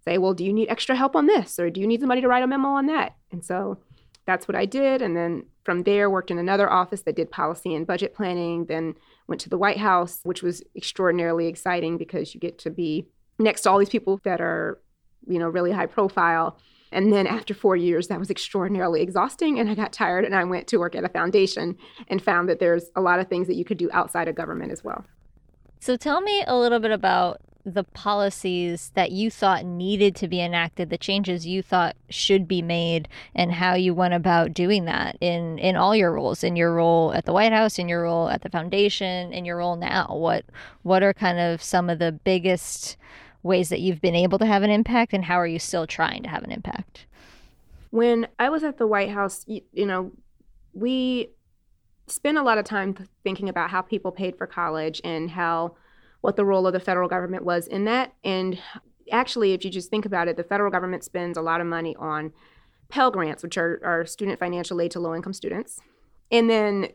say 0.05 0.17
well 0.17 0.33
do 0.33 0.45
you 0.45 0.53
need 0.53 0.69
extra 0.69 0.95
help 0.95 1.13
on 1.13 1.25
this 1.25 1.59
or 1.59 1.69
do 1.69 1.81
you 1.81 1.87
need 1.87 1.99
somebody 1.99 2.21
to 2.21 2.29
write 2.29 2.41
a 2.41 2.47
memo 2.47 2.69
on 2.69 2.85
that 2.85 3.17
and 3.33 3.43
so 3.43 3.77
that's 4.25 4.47
what 4.47 4.55
i 4.55 4.65
did 4.65 5.01
and 5.01 5.13
then 5.17 5.43
from 5.69 5.83
there, 5.83 6.09
worked 6.09 6.31
in 6.31 6.39
another 6.39 6.67
office 6.67 7.03
that 7.03 7.15
did 7.15 7.29
policy 7.29 7.75
and 7.75 7.85
budget 7.85 8.15
planning, 8.15 8.65
then 8.65 8.95
went 9.27 9.39
to 9.39 9.49
the 9.49 9.57
White 9.57 9.77
House, 9.77 10.19
which 10.23 10.41
was 10.41 10.63
extraordinarily 10.75 11.45
exciting 11.45 11.95
because 11.95 12.33
you 12.33 12.39
get 12.39 12.57
to 12.57 12.71
be 12.71 13.05
next 13.37 13.61
to 13.61 13.69
all 13.69 13.77
these 13.77 13.87
people 13.87 14.19
that 14.23 14.41
are, 14.41 14.79
you 15.29 15.39
know, 15.39 15.47
really 15.47 15.71
high 15.71 15.85
profile. 15.85 16.57
And 16.91 17.13
then 17.13 17.27
after 17.27 17.53
four 17.53 17.75
years, 17.75 18.07
that 18.07 18.19
was 18.19 18.31
extraordinarily 18.31 19.01
exhausting. 19.01 19.59
And 19.59 19.69
I 19.69 19.75
got 19.75 19.93
tired 19.93 20.25
and 20.25 20.35
I 20.35 20.43
went 20.43 20.67
to 20.67 20.77
work 20.77 20.95
at 20.95 21.03
a 21.03 21.09
foundation 21.09 21.77
and 22.07 22.21
found 22.21 22.49
that 22.49 22.59
there's 22.59 22.85
a 22.95 23.01
lot 23.01 23.19
of 23.19 23.27
things 23.27 23.47
that 23.47 23.55
you 23.55 23.63
could 23.63 23.77
do 23.77 23.89
outside 23.93 24.27
of 24.27 24.35
government 24.35 24.71
as 24.71 24.83
well. 24.83 25.05
So 25.79 25.95
tell 25.95 26.19
me 26.21 26.43
a 26.47 26.57
little 26.57 26.79
bit 26.79 26.91
about 26.91 27.41
the 27.65 27.83
policies 27.83 28.91
that 28.95 29.11
you 29.11 29.29
thought 29.29 29.65
needed 29.65 30.15
to 30.15 30.27
be 30.27 30.41
enacted, 30.41 30.89
the 30.89 30.97
changes 30.97 31.45
you 31.45 31.61
thought 31.61 31.95
should 32.09 32.47
be 32.47 32.61
made, 32.61 33.07
and 33.35 33.51
how 33.51 33.75
you 33.75 33.93
went 33.93 34.13
about 34.13 34.53
doing 34.53 34.85
that 34.85 35.17
in 35.21 35.59
in 35.59 35.75
all 35.75 35.95
your 35.95 36.11
roles, 36.11 36.43
in 36.43 36.55
your 36.55 36.73
role 36.73 37.13
at 37.13 37.25
the 37.25 37.33
White 37.33 37.51
House, 37.51 37.77
in 37.77 37.89
your 37.89 38.03
role 38.03 38.29
at 38.29 38.41
the 38.41 38.49
foundation, 38.49 39.31
in 39.33 39.45
your 39.45 39.57
role 39.57 39.75
now. 39.75 40.07
What 40.09 40.45
what 40.83 41.03
are 41.03 41.13
kind 41.13 41.39
of 41.39 41.61
some 41.61 41.89
of 41.89 41.99
the 41.99 42.11
biggest 42.11 42.97
ways 43.43 43.69
that 43.69 43.79
you've 43.79 44.01
been 44.01 44.15
able 44.15 44.39
to 44.39 44.45
have 44.45 44.63
an 44.63 44.69
impact, 44.69 45.13
and 45.13 45.25
how 45.25 45.35
are 45.35 45.47
you 45.47 45.59
still 45.59 45.87
trying 45.87 46.23
to 46.23 46.29
have 46.29 46.43
an 46.43 46.51
impact? 46.51 47.05
When 47.91 48.27
I 48.37 48.49
was 48.49 48.63
at 48.63 48.77
the 48.77 48.87
White 48.87 49.09
House, 49.09 49.43
you, 49.47 49.61
you 49.73 49.85
know, 49.85 50.11
we 50.73 51.29
spent 52.07 52.37
a 52.37 52.43
lot 52.43 52.57
of 52.57 52.65
time 52.65 52.95
thinking 53.23 53.49
about 53.49 53.69
how 53.69 53.81
people 53.81 54.11
paid 54.11 54.37
for 54.37 54.47
college 54.47 55.01
and 55.03 55.31
how 55.31 55.75
what 56.21 56.35
the 56.35 56.45
role 56.45 56.67
of 56.67 56.73
the 56.73 56.79
federal 56.79 57.07
government 57.07 57.45
was 57.45 57.67
in 57.67 57.85
that. 57.85 58.13
And 58.23 58.59
actually, 59.11 59.53
if 59.53 59.63
you 59.63 59.71
just 59.71 59.89
think 59.89 60.05
about 60.05 60.27
it, 60.27 60.37
the 60.37 60.43
federal 60.43 60.71
government 60.71 61.03
spends 61.03 61.37
a 61.37 61.41
lot 61.41 61.61
of 61.61 61.67
money 61.67 61.95
on 61.97 62.33
Pell 62.89 63.11
Grants, 63.11 63.43
which 63.43 63.57
are, 63.57 63.79
are 63.83 64.05
student 64.05 64.39
financial 64.39 64.81
aid 64.81 64.91
to 64.91 64.99
low 64.99 65.15
income 65.15 65.33
students. 65.33 65.79
And 66.31 66.49
then 66.49 66.89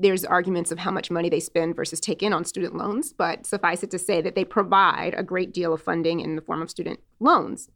there's 0.00 0.24
arguments 0.24 0.72
of 0.72 0.78
how 0.78 0.90
much 0.90 1.10
money 1.10 1.28
they 1.28 1.40
spend 1.40 1.76
versus 1.76 2.00
take 2.00 2.22
in 2.22 2.32
on 2.32 2.44
student 2.44 2.76
loans, 2.76 3.12
but 3.12 3.46
suffice 3.46 3.82
it 3.82 3.90
to 3.90 3.98
say 3.98 4.20
that 4.22 4.34
they 4.34 4.44
provide 4.44 5.14
a 5.16 5.22
great 5.22 5.52
deal 5.52 5.72
of 5.72 5.82
funding 5.82 6.20
in 6.20 6.36
the 6.36 6.42
form 6.42 6.62
of 6.62 6.70
student 6.70 7.00
loans. 7.20 7.68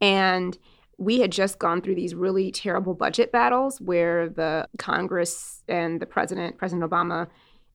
And 0.00 0.58
we 0.98 1.20
had 1.20 1.32
just 1.32 1.58
gone 1.58 1.80
through 1.80 1.94
these 1.94 2.14
really 2.14 2.50
terrible 2.50 2.94
budget 2.94 3.32
battles 3.32 3.80
where 3.80 4.28
the 4.28 4.68
Congress 4.78 5.62
and 5.68 6.00
the 6.00 6.06
president, 6.06 6.58
President 6.58 6.88
Obama, 6.88 7.28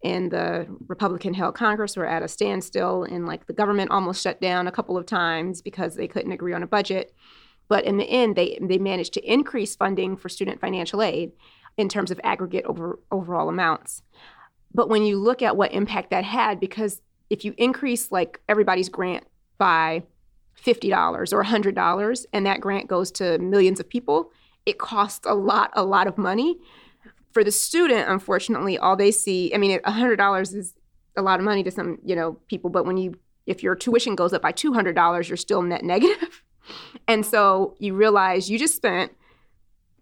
and 0.04 0.32
the 0.32 0.66
Republican 0.88 1.34
held 1.34 1.56
Congress 1.56 1.98
were 1.98 2.06
at 2.06 2.24
a 2.24 2.28
standstill, 2.28 3.04
and 3.04 3.26
like 3.26 3.48
the 3.48 3.54
government 3.54 3.92
almost 3.92 4.24
shut 4.24 4.40
down 4.40 4.68
a 4.68 4.72
couple 4.72 4.98
of 4.98 5.06
times 5.06 5.62
because 5.62 5.96
they 5.96 6.08
couldn't 6.08 6.32
agree 6.32 6.54
on 6.54 6.64
a 6.64 6.68
budget. 6.68 7.14
But 7.68 7.84
in 7.84 7.98
the 7.98 8.10
end, 8.10 8.36
they 8.36 8.58
they 8.62 8.78
managed 8.78 9.14
to 9.14 9.32
increase 9.32 9.76
funding 9.76 10.16
for 10.16 10.30
student 10.30 10.62
financial 10.62 11.02
aid 11.02 11.34
in 11.80 11.88
terms 11.88 12.12
of 12.12 12.20
aggregate 12.26 12.66
over 12.66 13.00
overall 13.10 13.48
amounts. 13.48 14.04
But 14.74 14.90
when 14.90 15.04
you 15.04 15.18
look 15.18 15.42
at 15.42 15.56
what 15.56 15.72
impact 15.72 16.10
that 16.10 16.26
had, 16.26 16.60
because 16.60 17.02
if 17.30 17.46
you 17.46 17.56
increase 17.58 18.12
like 18.12 18.42
everybody's 18.50 18.90
grant 18.90 19.26
by 19.58 20.04
$50 20.62 21.32
or 21.32 21.44
$100 21.44 22.26
and 22.34 22.46
that 22.46 22.60
grant 22.60 22.88
goes 22.88 23.12
to 23.14 23.40
millions 23.40 23.80
of 23.80 23.88
people, 23.88 24.30
it 24.66 24.78
costs 24.78 25.26
a 25.26 25.34
lot, 25.34 25.72
a 25.74 25.84
lot 25.84 26.06
of 26.06 26.18
money. 26.18 26.60
For 27.32 27.46
the 27.46 27.52
student, 27.52 28.10
unfortunately, 28.10 28.78
all 28.78 28.98
they 28.98 29.12
see, 29.12 29.54
I 29.56 29.58
mean, 29.58 29.80
$100 29.80 30.56
is 30.56 30.74
a 31.16 31.22
lot 31.22 31.40
of 31.40 31.46
money 31.46 31.64
to 31.64 31.72
some, 31.72 31.98
you 32.04 32.16
know, 32.16 32.34
people, 32.50 32.70
but 32.70 32.86
when 32.86 32.98
you, 32.98 33.16
if 33.46 33.64
your 33.64 33.74
tuition 33.74 34.16
goes 34.16 34.34
up 34.34 34.42
by 34.42 34.52
$200, 34.52 35.30
you're 35.30 35.38
still 35.38 35.62
net 35.62 35.86
negative. 35.86 36.44
and 37.08 37.26
so 37.26 37.76
you 37.80 37.96
realize 37.96 38.50
you 38.50 38.60
just 38.60 38.76
spent, 38.76 39.14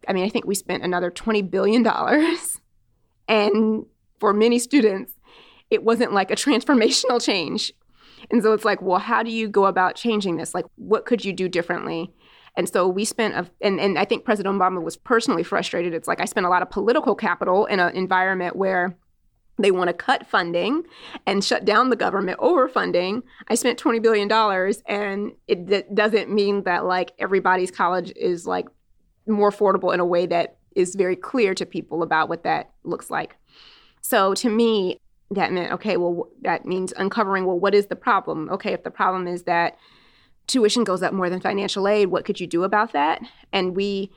I 0.07 0.13
mean, 0.13 0.25
I 0.25 0.29
think 0.29 0.45
we 0.45 0.55
spent 0.55 0.83
another 0.83 1.11
$20 1.11 1.49
billion. 1.49 1.85
and 3.27 3.85
for 4.19 4.33
many 4.33 4.59
students, 4.59 5.13
it 5.69 5.83
wasn't 5.83 6.13
like 6.13 6.31
a 6.31 6.35
transformational 6.35 7.21
change 7.23 7.73
and 8.31 8.43
so 8.43 8.53
it's 8.53 8.65
like, 8.65 8.81
well, 8.81 8.99
how 8.99 9.23
do 9.23 9.31
you 9.31 9.47
go 9.47 9.65
about 9.65 9.95
changing 9.95 10.37
this? 10.37 10.53
Like, 10.53 10.65
what 10.75 11.05
could 11.05 11.23
you 11.23 11.33
do 11.33 11.47
differently? 11.47 12.13
And 12.55 12.67
so 12.67 12.87
we 12.87 13.05
spent, 13.05 13.35
a, 13.35 13.49
and, 13.61 13.79
and 13.79 13.99
I 13.99 14.05
think 14.05 14.25
President 14.25 14.55
Obama 14.55 14.81
was 14.81 14.97
personally 14.97 15.43
frustrated. 15.43 15.93
It's 15.93 16.07
like 16.07 16.19
I 16.19 16.25
spent 16.25 16.45
a 16.45 16.49
lot 16.49 16.61
of 16.61 16.69
political 16.69 17.15
capital 17.15 17.65
in 17.67 17.79
an 17.79 17.95
environment 17.95 18.55
where 18.55 18.97
they 19.59 19.71
want 19.71 19.87
to 19.87 19.93
cut 19.93 20.25
funding 20.25 20.83
and 21.25 21.43
shut 21.43 21.65
down 21.65 21.89
the 21.89 21.95
government 21.95 22.39
over 22.41 22.67
funding. 22.67 23.23
I 23.47 23.55
spent 23.55 23.79
$20 23.79 24.01
billion, 24.01 24.31
and 24.87 25.31
it, 25.47 25.71
it 25.71 25.95
doesn't 25.95 26.29
mean 26.29 26.63
that 26.63 26.85
like 26.85 27.11
everybody's 27.19 27.71
college 27.71 28.11
is 28.15 28.45
like 28.45 28.67
more 29.27 29.51
affordable 29.51 29.93
in 29.93 29.99
a 29.99 30.05
way 30.05 30.25
that 30.25 30.57
is 30.75 30.95
very 30.95 31.15
clear 31.15 31.53
to 31.55 31.65
people 31.65 32.03
about 32.03 32.29
what 32.29 32.43
that 32.43 32.71
looks 32.83 33.09
like. 33.09 33.35
So 34.01 34.33
to 34.35 34.49
me, 34.49 34.99
that 35.31 35.51
meant 35.51 35.73
okay 35.73 35.97
well 35.97 36.29
that 36.41 36.65
means 36.65 36.93
uncovering 36.95 37.45
well 37.45 37.59
what 37.59 37.75
is 37.75 37.87
the 37.87 37.95
problem? 37.95 38.49
Okay 38.49 38.71
if 38.71 38.83
the 38.83 38.91
problem 38.91 39.27
is 39.27 39.43
that 39.43 39.77
tuition 40.47 40.85
goes 40.85 41.03
up 41.03 41.13
more 41.13 41.29
than 41.29 41.41
financial 41.41 41.85
aid 41.85 42.07
what 42.07 42.23
could 42.23 42.39
you 42.39 42.47
do 42.47 42.63
about 42.63 42.93
that? 42.93 43.21
And 43.51 43.75
we 43.75 44.11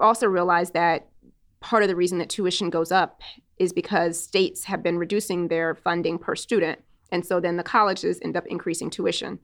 also 0.00 0.26
realized 0.26 0.72
that 0.72 1.08
part 1.60 1.82
of 1.82 1.88
the 1.88 1.96
reason 1.96 2.18
that 2.18 2.30
tuition 2.30 2.70
goes 2.70 2.90
up 2.90 3.20
is 3.58 3.72
because 3.72 4.22
states 4.22 4.64
have 4.64 4.82
been 4.82 4.96
reducing 4.96 5.48
their 5.48 5.74
funding 5.74 6.18
per 6.18 6.34
student. 6.34 6.82
And 7.12 7.26
so 7.26 7.40
then 7.40 7.56
the 7.56 7.62
colleges 7.62 8.18
end 8.22 8.36
up 8.36 8.46
increasing 8.46 8.88
tuition 8.88 9.38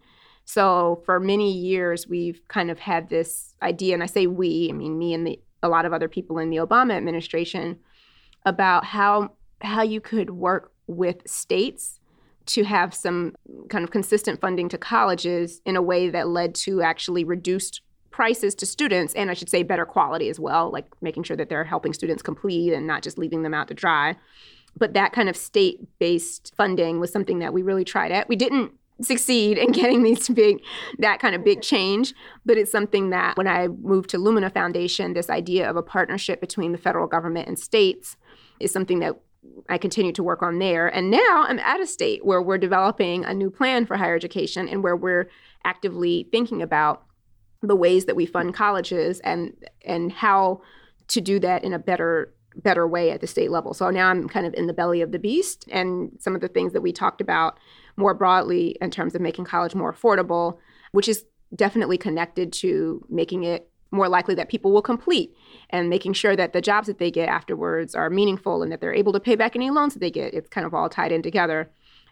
so 0.47 1.03
for 1.05 1.21
many 1.21 1.53
years 1.53 2.09
we've 2.09 2.41
kind 2.49 2.71
of 2.71 2.79
had 2.79 3.11
this 3.11 3.55
idea 3.61 3.93
and 3.93 4.03
i 4.03 4.07
say 4.07 4.27
we 4.27 4.69
i 4.71 4.73
mean 4.73 4.99
me 4.99 5.13
and 5.13 5.27
the, 5.27 5.39
a 5.63 5.69
lot 5.69 5.85
of 5.85 5.93
other 5.93 6.09
people 6.09 6.39
in 6.39 6.49
the 6.49 6.57
obama 6.57 6.95
administration 6.95 7.79
about 8.47 8.85
how 8.85 9.31
how 9.61 9.83
you 9.83 10.01
could 10.01 10.31
work 10.31 10.73
with 10.87 11.29
states 11.29 12.01
to 12.47 12.65
have 12.65 12.95
some 12.95 13.35
kind 13.69 13.85
of 13.85 13.91
consistent 13.91 14.41
funding 14.41 14.69
to 14.69 14.79
colleges 14.79 15.61
in 15.65 15.77
a 15.77 15.83
way 15.83 16.09
that 16.09 16.29
led 16.29 16.55
to 16.55 16.81
actually 16.81 17.25
reduced 17.25 17.81
prices 18.11 18.55
to 18.55 18.65
students 18.65 19.13
and 19.15 19.31
I 19.31 19.35
should 19.35 19.51
say 19.51 19.63
better 19.63 19.85
quality 19.85 20.31
as 20.31 20.41
well, 20.41 20.71
like 20.71 20.87
making 21.03 21.25
sure 21.25 21.37
that 21.37 21.49
they're 21.49 21.65
helping 21.65 21.93
students 21.93 22.23
complete 22.23 22.73
and 22.73 22.87
not 22.87 23.03
just 23.03 23.19
leaving 23.19 23.43
them 23.43 23.53
out 23.53 23.69
to 23.69 23.75
dry. 23.75 24.17
But 24.75 24.95
that 24.95 25.13
kind 25.13 25.29
of 25.29 25.37
state 25.37 25.81
based 25.99 26.55
funding 26.57 27.01
was 27.01 27.13
something 27.13 27.41
that 27.41 27.53
we 27.53 27.63
really 27.63 27.85
tried 27.85 28.13
at. 28.13 28.29
We 28.29 28.37
didn't 28.37 28.73
succeed 29.01 29.59
in 29.59 29.73
getting 29.73 30.03
these 30.03 30.29
big 30.29 30.63
that 30.99 31.19
kind 31.21 31.35
of 31.35 31.45
big 31.45 31.63
change 31.63 32.15
but 32.45 32.57
it's 32.57 32.73
something 32.73 33.11
that 33.11 33.37
when 33.37 33.47
i 33.47 33.69
moved 33.69 34.11
to 34.11 34.19
lumina 34.19 34.51
foundation 34.51 35.13
this 35.13 35.31
idea 35.31 35.69
of 35.69 35.77
a 35.77 35.83
partnership 35.83 36.41
between 36.41 36.73
the 36.73 36.79
federal 36.79 37.07
government 37.07 37.47
and 37.47 37.59
states 37.59 38.17
is 38.61 38.73
something 38.73 39.01
that 39.01 39.17
I 39.69 39.79
continue 39.79 40.13
to 40.13 40.23
work 40.23 40.43
on 40.43 40.59
there. 40.59 40.89
And 40.89 41.11
now 41.11 41.45
I'm 41.47 41.59
at 41.59 41.81
a 41.81 41.87
state 41.87 42.25
where 42.25 42.43
we're 42.43 42.59
developing 42.59 43.25
a 43.25 43.35
new 43.35 43.51
plan 43.51 43.87
for 43.87 43.97
higher 43.97 44.15
education 44.15 44.69
and 44.69 44.83
where 44.83 44.97
we're 44.97 45.29
actively 45.65 46.29
thinking 46.31 46.63
about 46.63 47.05
the 47.63 47.77
ways 47.77 48.05
that 48.05 48.17
we 48.17 48.27
fund 48.27 48.55
colleges 48.55 49.21
and 49.21 49.53
and 49.85 50.13
how 50.13 50.61
to 51.09 51.21
do 51.21 51.39
that 51.41 51.65
in 51.65 51.73
a 51.73 51.79
better 51.79 52.33
better 52.55 52.87
way 52.87 53.11
at 53.11 53.21
the 53.21 53.27
state 53.27 53.51
level. 53.51 53.75
So 53.75 53.91
now 53.91 54.09
I'm 54.09 54.29
kind 54.29 54.47
of 54.47 54.55
in 54.55 54.67
the 54.67 54.73
belly 54.73 55.03
of 55.03 55.13
the 55.13 55.19
beast 55.19 55.67
and 55.71 56.13
some 56.19 56.35
of 56.35 56.41
the 56.41 56.49
things 56.49 56.73
that 56.73 56.81
we 56.81 56.93
talked 56.93 57.21
about 57.21 57.59
more 57.97 58.15
broadly 58.15 58.77
in 58.81 58.91
terms 58.91 59.15
of 59.15 59.21
making 59.21 59.45
college 59.45 59.75
more 59.75 59.93
affordable, 59.93 60.59
which 60.93 61.09
is 61.09 61.25
definitely 61.55 61.99
connected 61.99 62.53
to 62.53 63.05
making 63.09 63.45
it 63.45 63.71
more 63.91 64.09
likely 64.09 64.35
that 64.35 64.49
people 64.49 64.73
will 64.73 64.83
complete 64.83 65.35
and 65.71 65.89
making 65.89 66.13
sure 66.13 66.37
that 66.37 66.53
the 66.53 66.61
jobs 66.61 66.87
that 66.87 66.99
they 66.99 67.11
get 67.11 67.29
afterwards 67.29 67.95
are 67.95 68.11
meaningful 68.11 68.63
and 68.63 68.73
that 68.73 68.81
they're 68.81 68.95
able 68.95 69.13
to 69.13 69.21
pay 69.21 69.37
back 69.37 69.55
any 69.55 69.71
loans 69.71 69.95
that 69.95 70.01
they 70.01 70.11
get. 70.11 70.35
It's 70.35 70.49
kind 70.49 70.67
of 70.67 70.75
all 70.75 70.89
tied 70.89 71.13
in 71.13 71.23
together. 71.23 71.71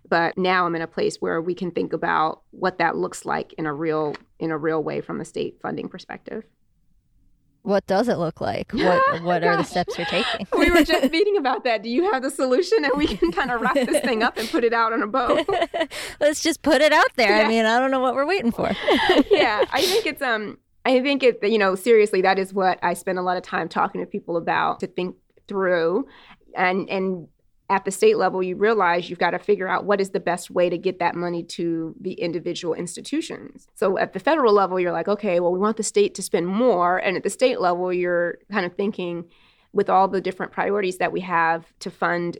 But 0.08 0.36
now 0.36 0.66
I'm 0.66 0.74
in 0.74 0.82
a 0.82 0.86
place 0.86 1.16
where 1.16 1.40
we 1.40 1.54
can 1.54 1.70
think 1.70 1.92
about 1.92 2.42
what 2.50 2.78
that 2.78 2.96
looks 2.96 3.24
like 3.24 3.54
in 3.54 3.66
a 3.66 3.72
real 3.72 4.14
in 4.38 4.50
a 4.50 4.58
real 4.58 4.82
way 4.82 5.00
from 5.00 5.20
a 5.20 5.24
state 5.24 5.58
funding 5.62 5.88
perspective. 5.88 6.44
What 7.64 7.86
does 7.86 8.08
it 8.08 8.18
look 8.18 8.40
like? 8.40 8.72
What 8.72 9.22
what 9.22 9.42
are 9.42 9.56
the 9.56 9.62
steps 9.62 9.96
you're 9.98 10.06
taking? 10.06 10.46
we 10.56 10.70
were 10.70 10.84
just 10.84 11.10
meeting 11.16 11.36
about 11.36 11.64
that. 11.64 11.82
Do 11.82 11.88
you 11.88 12.12
have 12.12 12.22
the 12.22 12.30
solution? 12.30 12.84
And 12.84 12.92
we 12.94 13.06
can 13.06 13.32
kind 13.32 13.50
of 13.50 13.60
wrap 13.60 13.74
this 13.74 14.04
thing 14.04 14.22
up 14.22 14.36
and 14.36 14.48
put 14.50 14.64
it 14.64 14.72
out 14.72 14.92
on 14.92 15.02
a 15.02 15.06
boat. 15.06 15.48
Let's 16.20 16.42
just 16.42 16.62
put 16.62 16.82
it 16.82 16.92
out 16.92 17.16
there. 17.16 17.38
Yeah. 17.38 17.46
I 17.46 17.48
mean, 17.48 17.64
I 17.64 17.78
don't 17.78 17.90
know 17.90 18.00
what 18.00 18.14
we're 18.14 18.26
waiting 18.26 18.52
for. 18.52 18.70
yeah, 19.30 19.64
I 19.72 19.82
think 19.82 20.06
it's 20.06 20.22
um 20.22 20.58
I 20.84 21.00
think 21.00 21.22
it, 21.22 21.38
you 21.42 21.58
know, 21.58 21.74
seriously, 21.74 22.20
that 22.22 22.38
is 22.38 22.52
what 22.52 22.78
I 22.82 22.94
spend 22.94 23.18
a 23.18 23.22
lot 23.22 23.38
of 23.38 23.42
time 23.42 23.68
talking 23.68 24.02
to 24.02 24.06
people 24.06 24.36
about 24.36 24.80
to 24.80 24.86
think 24.86 25.16
through. 25.48 26.06
And, 26.56 26.88
and 26.90 27.28
at 27.70 27.84
the 27.84 27.90
state 27.90 28.18
level, 28.18 28.42
you 28.42 28.56
realize 28.56 29.08
you've 29.08 29.18
got 29.18 29.30
to 29.30 29.38
figure 29.38 29.66
out 29.66 29.84
what 29.84 30.00
is 30.00 30.10
the 30.10 30.20
best 30.20 30.50
way 30.50 30.68
to 30.68 30.76
get 30.76 30.98
that 30.98 31.14
money 31.14 31.42
to 31.42 31.94
the 32.00 32.12
individual 32.14 32.74
institutions. 32.74 33.66
So 33.74 33.96
at 33.98 34.12
the 34.12 34.20
federal 34.20 34.52
level, 34.52 34.78
you're 34.78 34.92
like, 34.92 35.08
okay, 35.08 35.40
well, 35.40 35.52
we 35.52 35.58
want 35.58 35.78
the 35.78 35.82
state 35.82 36.14
to 36.16 36.22
spend 36.22 36.46
more. 36.46 36.98
And 36.98 37.16
at 37.16 37.22
the 37.22 37.30
state 37.30 37.60
level, 37.60 37.92
you're 37.92 38.38
kind 38.52 38.66
of 38.66 38.74
thinking 38.74 39.24
with 39.72 39.88
all 39.88 40.08
the 40.08 40.20
different 40.20 40.52
priorities 40.52 40.98
that 40.98 41.10
we 41.10 41.20
have 41.20 41.66
to 41.80 41.90
fund 41.90 42.38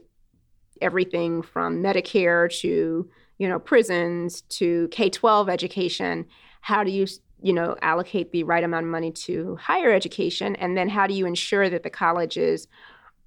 everything 0.79 1.41
from 1.41 1.81
Medicare 1.81 2.51
to, 2.59 3.09
you 3.39 3.49
know, 3.49 3.59
prisons 3.59 4.41
to 4.41 4.87
K 4.89 5.09
12 5.09 5.49
education 5.49 6.25
how 6.61 6.83
do 6.83 6.89
you 6.89 7.05
you 7.45 7.53
know, 7.53 7.75
allocate 7.83 8.31
the 8.31 8.43
right 8.43 8.63
amount 8.63 8.85
of 8.85 8.91
money 8.91 9.11
to 9.11 9.55
higher 9.57 9.93
education? 9.93 10.55
And 10.55 10.75
then 10.75 10.89
how 10.89 11.05
do 11.05 11.13
you 11.13 11.27
ensure 11.27 11.69
that 11.69 11.83
the 11.83 11.91
colleges 11.91 12.67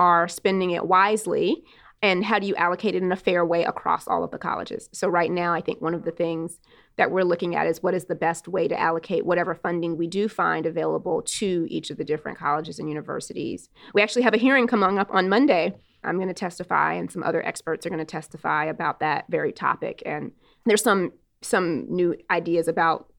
are 0.00 0.26
spending 0.26 0.72
it 0.72 0.86
wisely? 0.86 1.62
And 2.00 2.24
how 2.24 2.38
do 2.38 2.46
you 2.46 2.54
allocate 2.54 2.94
it 2.94 3.02
in 3.02 3.10
a 3.10 3.16
fair 3.16 3.44
way 3.44 3.64
across 3.64 4.06
all 4.06 4.22
of 4.22 4.30
the 4.30 4.38
colleges? 4.38 4.88
So, 4.92 5.08
right 5.08 5.30
now, 5.30 5.52
I 5.52 5.60
think 5.60 5.80
one 5.80 5.94
of 5.94 6.04
the 6.04 6.12
things 6.12 6.60
that 6.96 7.10
we're 7.10 7.24
looking 7.24 7.56
at 7.56 7.66
is 7.66 7.82
what 7.82 7.94
is 7.94 8.04
the 8.04 8.14
best 8.14 8.46
way 8.46 8.68
to 8.68 8.78
allocate 8.78 9.26
whatever 9.26 9.54
funding 9.54 9.96
we 9.96 10.06
do 10.06 10.28
find 10.28 10.64
available 10.64 11.22
to 11.22 11.66
each 11.68 11.90
of 11.90 11.96
the 11.96 12.04
different 12.04 12.38
colleges 12.38 12.78
and 12.78 12.88
universities. 12.88 13.68
We 13.94 14.02
actually 14.02 14.22
have 14.22 14.34
a 14.34 14.38
hearing 14.38 14.68
coming 14.68 14.98
up 14.98 15.12
on 15.12 15.28
Monday. 15.28 15.74
I'm 16.04 16.16
going 16.16 16.28
to 16.28 16.34
testify, 16.34 16.94
and 16.94 17.10
some 17.10 17.24
other 17.24 17.44
experts 17.44 17.84
are 17.84 17.90
going 17.90 17.98
to 17.98 18.04
testify 18.04 18.66
about 18.66 19.00
that 19.00 19.24
very 19.28 19.52
topic. 19.52 20.02
And 20.06 20.32
there's 20.66 20.82
some 20.82 21.12
some 21.40 21.86
new 21.88 22.16
ideas 22.30 22.68
about 22.68 23.12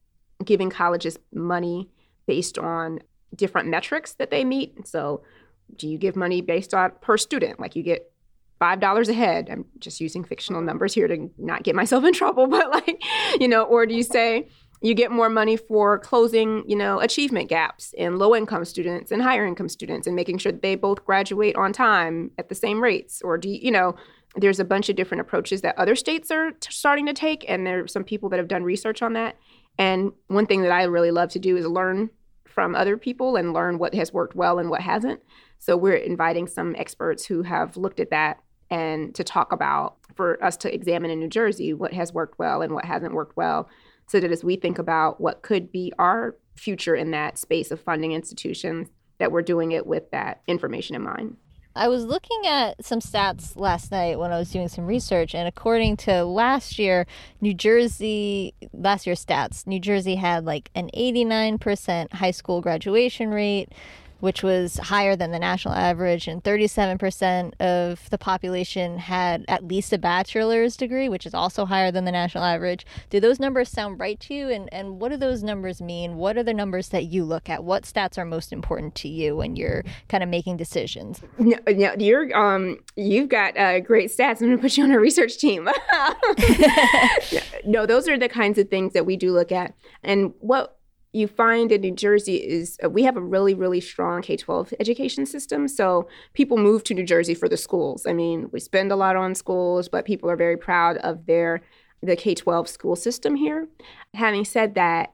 giving 0.44 0.70
colleges 0.70 1.18
money 1.34 1.90
based 2.28 2.58
on 2.58 3.00
different 3.36 3.70
metrics 3.70 4.14
that 4.14 4.32
they 4.32 4.44
meet. 4.44 4.88
So, 4.88 5.24
do 5.76 5.88
you 5.88 5.98
give 5.98 6.16
money 6.16 6.42
based 6.42 6.74
on 6.74 6.92
per 7.02 7.18
student? 7.18 7.60
Like 7.60 7.76
you 7.76 7.84
get 7.84 8.12
five 8.60 8.80
dollars 8.80 9.10
a 9.10 9.14
head. 9.14 9.50
I'm 9.50 9.66
just 9.80 10.02
using 10.02 10.24
fictional 10.24 10.62
numbers 10.62 10.94
here 10.94 11.08
to 11.08 11.30
not 11.38 11.64
get 11.64 11.76
myself 11.76 12.04
in 12.04 12.14
trouble, 12.22 12.48
but 12.48 12.70
like, 12.72 13.02
you 13.40 13.48
know, 13.48 13.64
or 13.64 13.86
do 13.86 13.96
you 13.96 14.04
say 14.04 14.50
you 14.82 14.94
get 14.94 15.12
more 15.12 15.30
money 15.30 15.58
for 15.58 16.00
closing, 16.00 16.64
you 16.68 16.76
know, 16.76 17.00
achievement 17.00 17.50
gaps 17.50 17.94
in 17.98 18.18
low 18.18 18.36
income 18.36 18.64
students 18.64 19.12
and 19.12 19.22
higher 19.22 19.46
income 19.46 19.68
students 19.68 20.08
and 20.08 20.16
making 20.16 20.38
sure 20.38 20.52
that 20.52 20.62
they 20.62 20.76
both 20.76 21.04
graduate 21.06 21.56
on 21.56 21.74
time 21.74 22.32
at 22.38 22.48
the 22.50 22.56
same 22.56 22.82
rates? 22.82 23.22
Or 23.22 23.38
do 23.38 23.50
you, 23.50 23.60
you 23.62 23.72
know, 23.72 23.96
there's 24.36 24.60
a 24.60 24.66
bunch 24.66 24.90
of 24.90 24.96
different 24.96 25.22
approaches 25.22 25.62
that 25.62 25.78
other 25.78 25.96
states 25.96 26.32
are 26.32 26.52
t- 26.52 26.72
starting 26.72 27.06
to 27.08 27.14
take, 27.14 27.44
and 27.50 27.66
there 27.66 27.84
are 27.84 27.88
some 27.88 28.04
people 28.04 28.30
that 28.30 28.38
have 28.38 28.48
done 28.48 28.64
research 28.64 29.02
on 29.02 29.14
that. 29.14 29.36
And 29.78 30.12
one 30.28 30.46
thing 30.46 30.62
that 30.62 30.72
I 30.72 30.84
really 30.84 31.12
love 31.12 31.30
to 31.32 31.40
do 31.40 31.58
is 31.58 31.66
learn 31.66 32.10
from 32.46 32.76
other 32.76 32.98
people 32.98 33.36
and 33.36 33.54
learn 33.54 33.80
what 33.80 33.96
has 33.96 34.14
worked 34.14 34.36
well 34.36 34.60
and 34.60 34.70
what 34.70 34.82
hasn't. 34.82 35.22
So 35.58 35.76
we're 35.76 35.96
inviting 35.96 36.48
some 36.48 36.76
experts 36.78 37.26
who 37.26 37.42
have 37.44 37.76
looked 37.76 38.00
at 38.00 38.12
that 38.12 38.40
and 38.70 39.14
to 39.16 39.24
talk 39.24 39.52
about 39.52 39.98
for 40.16 40.44
us 40.44 40.58
to 40.58 40.74
examine 40.74 41.12
in 41.12 41.20
New 41.20 41.30
Jersey 41.30 41.74
what 41.74 41.94
has 41.94 42.14
worked 42.14 42.40
well 42.40 42.62
and 42.62 42.74
what 42.74 42.86
hasn't 42.86 43.14
worked 43.14 43.38
well 43.38 43.70
so 44.08 44.20
that 44.20 44.32
as 44.32 44.44
we 44.44 44.56
think 44.56 44.80
about 44.80 45.22
what 45.22 45.42
could 45.42 45.72
be 45.72 45.94
our 46.00 46.36
future 46.56 46.96
in 46.96 47.12
that 47.12 47.38
space 47.38 47.72
of 47.72 47.80
funding 47.80 48.12
institutions 48.12 48.90
that 49.20 49.32
we're 49.32 49.42
doing 49.42 49.72
it 49.72 49.86
with 49.86 50.10
that 50.12 50.42
information 50.48 50.96
in 50.96 51.04
mind. 51.04 51.38
I 51.76 51.88
was 51.88 52.04
looking 52.04 52.48
at 52.48 52.84
some 52.84 53.00
stats 53.00 53.56
last 53.56 53.92
night 53.92 54.18
when 54.18 54.32
I 54.32 54.40
was 54.40 54.52
doing 54.52 54.68
some 54.68 54.86
research, 54.86 55.36
and 55.36 55.48
according 55.48 55.98
to 55.98 56.26
last 56.26 56.80
year, 56.80 57.06
New 57.40 57.54
Jersey, 57.54 58.54
last 58.74 59.06
year's 59.06 59.24
stats, 59.24 59.68
New 59.68 59.80
Jersey 59.80 60.16
had 60.16 60.46
like 60.46 60.72
an 60.76 60.90
89% 60.98 62.14
high 62.14 62.32
school 62.32 62.60
graduation 62.60 63.30
rate, 63.30 63.70
which 64.20 64.44
was 64.44 64.78
higher 64.78 65.16
than 65.16 65.32
the 65.32 65.40
national 65.40 65.74
average, 65.74 66.28
and 66.28 66.44
37% 66.44 67.60
of 67.62 68.10
the 68.10 68.18
population 68.18 68.98
had 68.98 69.46
at 69.48 69.68
least 69.68 69.94
a 69.94 69.98
bachelor's 69.98 70.76
degree, 70.76 71.10
which 71.10 71.26
is 71.26 71.34
also 71.34 71.66
higher 71.66 71.92
than 71.92 72.06
the 72.06 72.12
national 72.12 72.44
average. 72.44 72.86
Do 73.10 73.20
those 73.20 73.40
numbers 73.40 73.70
sound 73.70 74.00
right 74.00 74.20
to 74.22 74.34
you? 74.34 74.50
And, 74.50 74.72
and 74.74 75.00
what 75.00 75.10
do 75.10 75.18
those 75.18 75.44
numbers 75.44 75.82
mean? 75.82 76.16
What 76.18 76.38
are 76.38 76.44
the 76.44 76.54
numbers 76.54 76.90
that 76.90 77.06
you 77.06 77.24
look 77.24 77.50
at? 77.50 77.64
What 77.64 77.84
stats 77.84 78.18
are 78.18 78.26
most 78.26 78.52
important 78.52 78.96
to 78.96 79.08
you 79.08 79.36
when 79.36 79.56
you're 79.56 79.84
kind 80.08 80.24
of 80.24 80.30
making 80.30 80.58
decisions? 80.58 81.22
No, 81.38 81.58
no 81.68 81.94
you're 81.98 82.36
um, 82.38 82.78
you've 82.96 83.30
got 83.30 83.58
uh, 83.58 83.80
great 83.80 84.10
stats. 84.10 84.42
I'm 84.42 84.48
going 84.48 84.58
to 84.58 84.62
put 84.62 84.78
you 84.78 84.84
on 84.84 84.92
a 84.92 85.00
research 85.00 85.38
team. 85.38 85.70
no, 87.66 87.86
those 87.86 88.08
are 88.08 88.18
the 88.18 88.30
kinds 88.30 88.58
of 88.58 88.70
things 88.70 88.94
that 88.94 89.06
we 89.06 89.18
do 89.18 89.32
look 89.32 89.52
at. 89.52 89.74
And 90.04 90.34
what 90.40 90.79
you 91.12 91.28
find 91.28 91.72
in 91.72 91.82
New 91.82 91.96
Jersey 91.96 92.36
is 92.36 92.78
uh, 92.84 92.90
we 92.90 93.04
have 93.04 93.18
a 93.18 93.22
really, 93.22 93.54
really 93.54 93.82
strong 93.82 94.22
K 94.22 94.38
12 94.38 94.74
education 94.80 95.26
system. 95.26 95.68
So 95.68 96.08
people 96.34 96.58
move 96.58 96.84
to 96.86 96.94
New 96.94 97.06
Jersey 97.06 97.34
for 97.34 97.50
the 97.50 97.58
schools. 97.58 98.06
I 98.06 98.14
mean, 98.14 98.50
we 98.52 98.60
spend 98.60 98.92
a 98.92 98.96
lot 98.96 99.16
on 99.16 99.34
schools, 99.36 99.90
but 99.90 100.06
people 100.06 100.30
are 100.30 100.36
very 100.36 100.58
proud 100.58 100.98
of 100.98 101.26
their 101.26 101.62
the 102.02 102.16
K 102.16 102.36
12 102.36 102.68
school 102.70 102.96
system 102.96 103.36
here. 103.36 103.68
Having 104.14 104.46
said 104.46 104.76
that, 104.76 105.14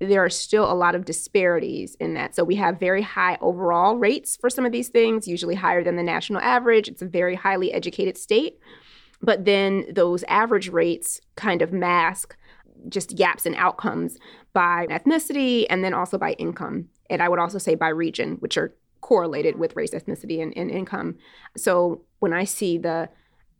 there 0.00 0.24
are 0.24 0.30
still 0.30 0.70
a 0.70 0.74
lot 0.74 0.94
of 0.94 1.04
disparities 1.04 1.96
in 2.00 2.14
that. 2.14 2.34
So 2.34 2.44
we 2.44 2.54
have 2.54 2.78
very 2.80 3.02
high 3.02 3.36
overall 3.40 3.96
rates 3.96 4.36
for 4.36 4.48
some 4.48 4.64
of 4.64 4.72
these 4.72 4.88
things, 4.88 5.26
usually 5.26 5.56
higher 5.56 5.82
than 5.82 5.96
the 5.96 6.02
national 6.02 6.40
average. 6.40 6.88
It's 6.88 7.02
a 7.02 7.06
very 7.06 7.34
highly 7.34 7.72
educated 7.72 8.16
state. 8.16 8.58
But 9.20 9.44
then 9.44 9.84
those 9.92 10.22
average 10.24 10.68
rates 10.68 11.20
kind 11.34 11.62
of 11.62 11.72
mask 11.72 12.36
just 12.88 13.16
gaps 13.16 13.46
in 13.46 13.54
outcomes 13.54 14.18
by 14.52 14.86
ethnicity 14.88 15.66
and 15.70 15.82
then 15.82 15.94
also 15.94 16.18
by 16.18 16.32
income. 16.32 16.88
And 17.10 17.22
I 17.22 17.28
would 17.28 17.38
also 17.38 17.58
say 17.58 17.74
by 17.74 17.88
region, 17.88 18.36
which 18.40 18.56
are 18.56 18.74
correlated 19.00 19.58
with 19.58 19.76
race, 19.76 19.92
ethnicity, 19.92 20.42
and, 20.42 20.56
and 20.56 20.70
income. 20.70 21.16
So 21.56 22.02
when 22.18 22.32
I 22.32 22.44
see 22.44 22.78
the 22.78 23.08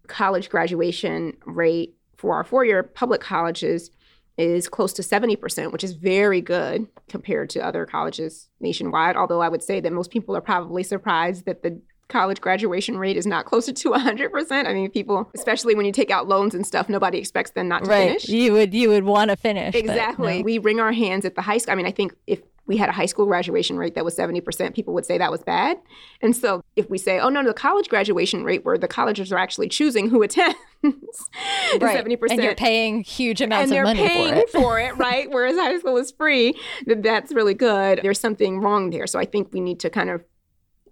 college 0.06 0.48
graduation 0.48 1.36
rate 1.46 1.94
for 2.16 2.34
our 2.34 2.44
four 2.44 2.64
year 2.64 2.82
public 2.82 3.20
colleges 3.20 3.90
is 4.36 4.68
close 4.68 4.92
to 4.92 5.02
70%, 5.02 5.72
which 5.72 5.82
is 5.82 5.94
very 5.94 6.40
good 6.40 6.86
compared 7.08 7.50
to 7.50 7.64
other 7.64 7.84
colleges 7.84 8.48
nationwide. 8.60 9.16
Although 9.16 9.42
I 9.42 9.48
would 9.48 9.64
say 9.64 9.80
that 9.80 9.92
most 9.92 10.10
people 10.10 10.36
are 10.36 10.40
probably 10.40 10.84
surprised 10.84 11.44
that 11.46 11.62
the 11.62 11.80
college 12.08 12.40
graduation 12.40 12.98
rate 12.98 13.16
is 13.16 13.26
not 13.26 13.44
closer 13.44 13.72
to 13.72 13.90
100%. 13.92 14.66
I 14.66 14.74
mean, 14.74 14.90
people, 14.90 15.30
especially 15.34 15.74
when 15.74 15.86
you 15.86 15.92
take 15.92 16.10
out 16.10 16.28
loans 16.28 16.54
and 16.54 16.66
stuff, 16.66 16.88
nobody 16.88 17.18
expects 17.18 17.52
them 17.52 17.68
not 17.68 17.84
to 17.84 17.90
right. 17.90 18.08
finish. 18.08 18.28
You 18.28 18.52
would 18.54 18.74
you 18.74 18.88
would 18.90 19.04
want 19.04 19.30
to 19.30 19.36
finish. 19.36 19.74
Exactly. 19.74 20.38
No. 20.38 20.44
We 20.44 20.58
wring 20.58 20.80
our 20.80 20.92
hands 20.92 21.24
at 21.24 21.34
the 21.34 21.42
high 21.42 21.58
school. 21.58 21.72
I 21.72 21.76
mean, 21.76 21.86
I 21.86 21.90
think 21.90 22.14
if 22.26 22.40
we 22.68 22.76
had 22.76 22.90
a 22.90 22.92
high 22.92 23.06
school 23.06 23.24
graduation 23.24 23.78
rate 23.78 23.94
that 23.94 24.04
was 24.04 24.14
70%, 24.14 24.74
people 24.74 24.92
would 24.92 25.06
say 25.06 25.16
that 25.16 25.30
was 25.30 25.42
bad. 25.42 25.78
And 26.20 26.36
so 26.36 26.62
if 26.76 26.88
we 26.90 26.98
say, 26.98 27.18
oh, 27.18 27.30
no, 27.30 27.40
no, 27.40 27.48
the 27.48 27.54
college 27.54 27.88
graduation 27.88 28.44
rate 28.44 28.64
where 28.64 28.76
the 28.76 28.86
colleges 28.86 29.32
are 29.32 29.38
actually 29.38 29.70
choosing 29.70 30.10
who 30.10 30.22
attends 30.22 30.54
right. 30.84 32.04
70%. 32.04 32.30
And 32.30 32.42
you're 32.42 32.54
paying 32.54 33.02
huge 33.02 33.40
amounts 33.40 33.72
of 33.72 33.82
money 33.82 34.06
for 34.06 34.34
it. 34.34 34.50
for 34.50 34.78
it, 34.78 34.96
right? 34.98 35.30
Whereas 35.30 35.56
high 35.56 35.78
school 35.78 35.96
is 35.96 36.10
free, 36.12 36.54
that's 36.86 37.32
really 37.32 37.54
good. 37.54 38.00
There's 38.02 38.20
something 38.20 38.60
wrong 38.60 38.90
there. 38.90 39.06
So 39.06 39.18
I 39.18 39.24
think 39.24 39.50
we 39.50 39.60
need 39.60 39.80
to 39.80 39.90
kind 39.90 40.10
of 40.10 40.22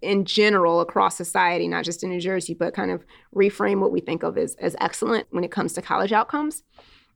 in 0.02 0.24
general 0.24 0.80
across 0.80 1.16
society, 1.16 1.68
not 1.68 1.84
just 1.84 2.02
in 2.02 2.10
New 2.10 2.20
Jersey, 2.20 2.54
but 2.54 2.74
kind 2.74 2.90
of 2.90 3.04
reframe 3.34 3.80
what 3.80 3.92
we 3.92 4.00
think 4.00 4.22
of 4.22 4.38
as, 4.38 4.54
as 4.56 4.76
excellent 4.80 5.26
when 5.30 5.44
it 5.44 5.50
comes 5.50 5.72
to 5.74 5.82
college 5.82 6.12
outcomes. 6.12 6.62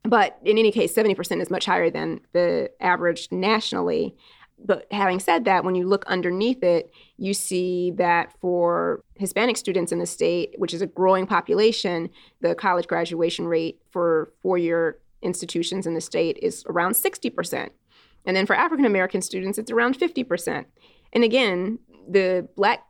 But 0.02 0.38
in 0.44 0.58
any 0.58 0.72
case, 0.72 0.94
70% 0.94 1.40
is 1.40 1.50
much 1.50 1.66
higher 1.66 1.90
than 1.90 2.20
the 2.32 2.70
average 2.80 3.28
nationally. 3.30 4.16
But 4.62 4.86
having 4.90 5.20
said 5.20 5.44
that, 5.46 5.64
when 5.64 5.74
you 5.74 5.86
look 5.86 6.04
underneath 6.06 6.62
it, 6.62 6.90
you 7.16 7.34
see 7.34 7.92
that 7.92 8.32
for 8.40 9.02
Hispanic 9.16 9.56
students 9.56 9.92
in 9.92 9.98
the 9.98 10.06
state, 10.06 10.54
which 10.58 10.74
is 10.74 10.82
a 10.82 10.86
growing 10.86 11.26
population, 11.26 12.10
the 12.40 12.54
college 12.54 12.86
graduation 12.86 13.46
rate 13.46 13.80
for 13.90 14.32
four 14.42 14.58
year 14.58 14.98
institutions 15.22 15.86
in 15.86 15.94
the 15.94 16.00
state 16.00 16.38
is 16.42 16.64
around 16.66 16.92
60%. 16.92 17.70
And 18.26 18.36
then 18.36 18.46
for 18.46 18.54
African 18.54 18.84
American 18.84 19.22
students, 19.22 19.58
it's 19.58 19.70
around 19.70 19.98
50%. 19.98 20.64
And 21.12 21.24
again, 21.24 21.78
the 22.10 22.48
black 22.56 22.84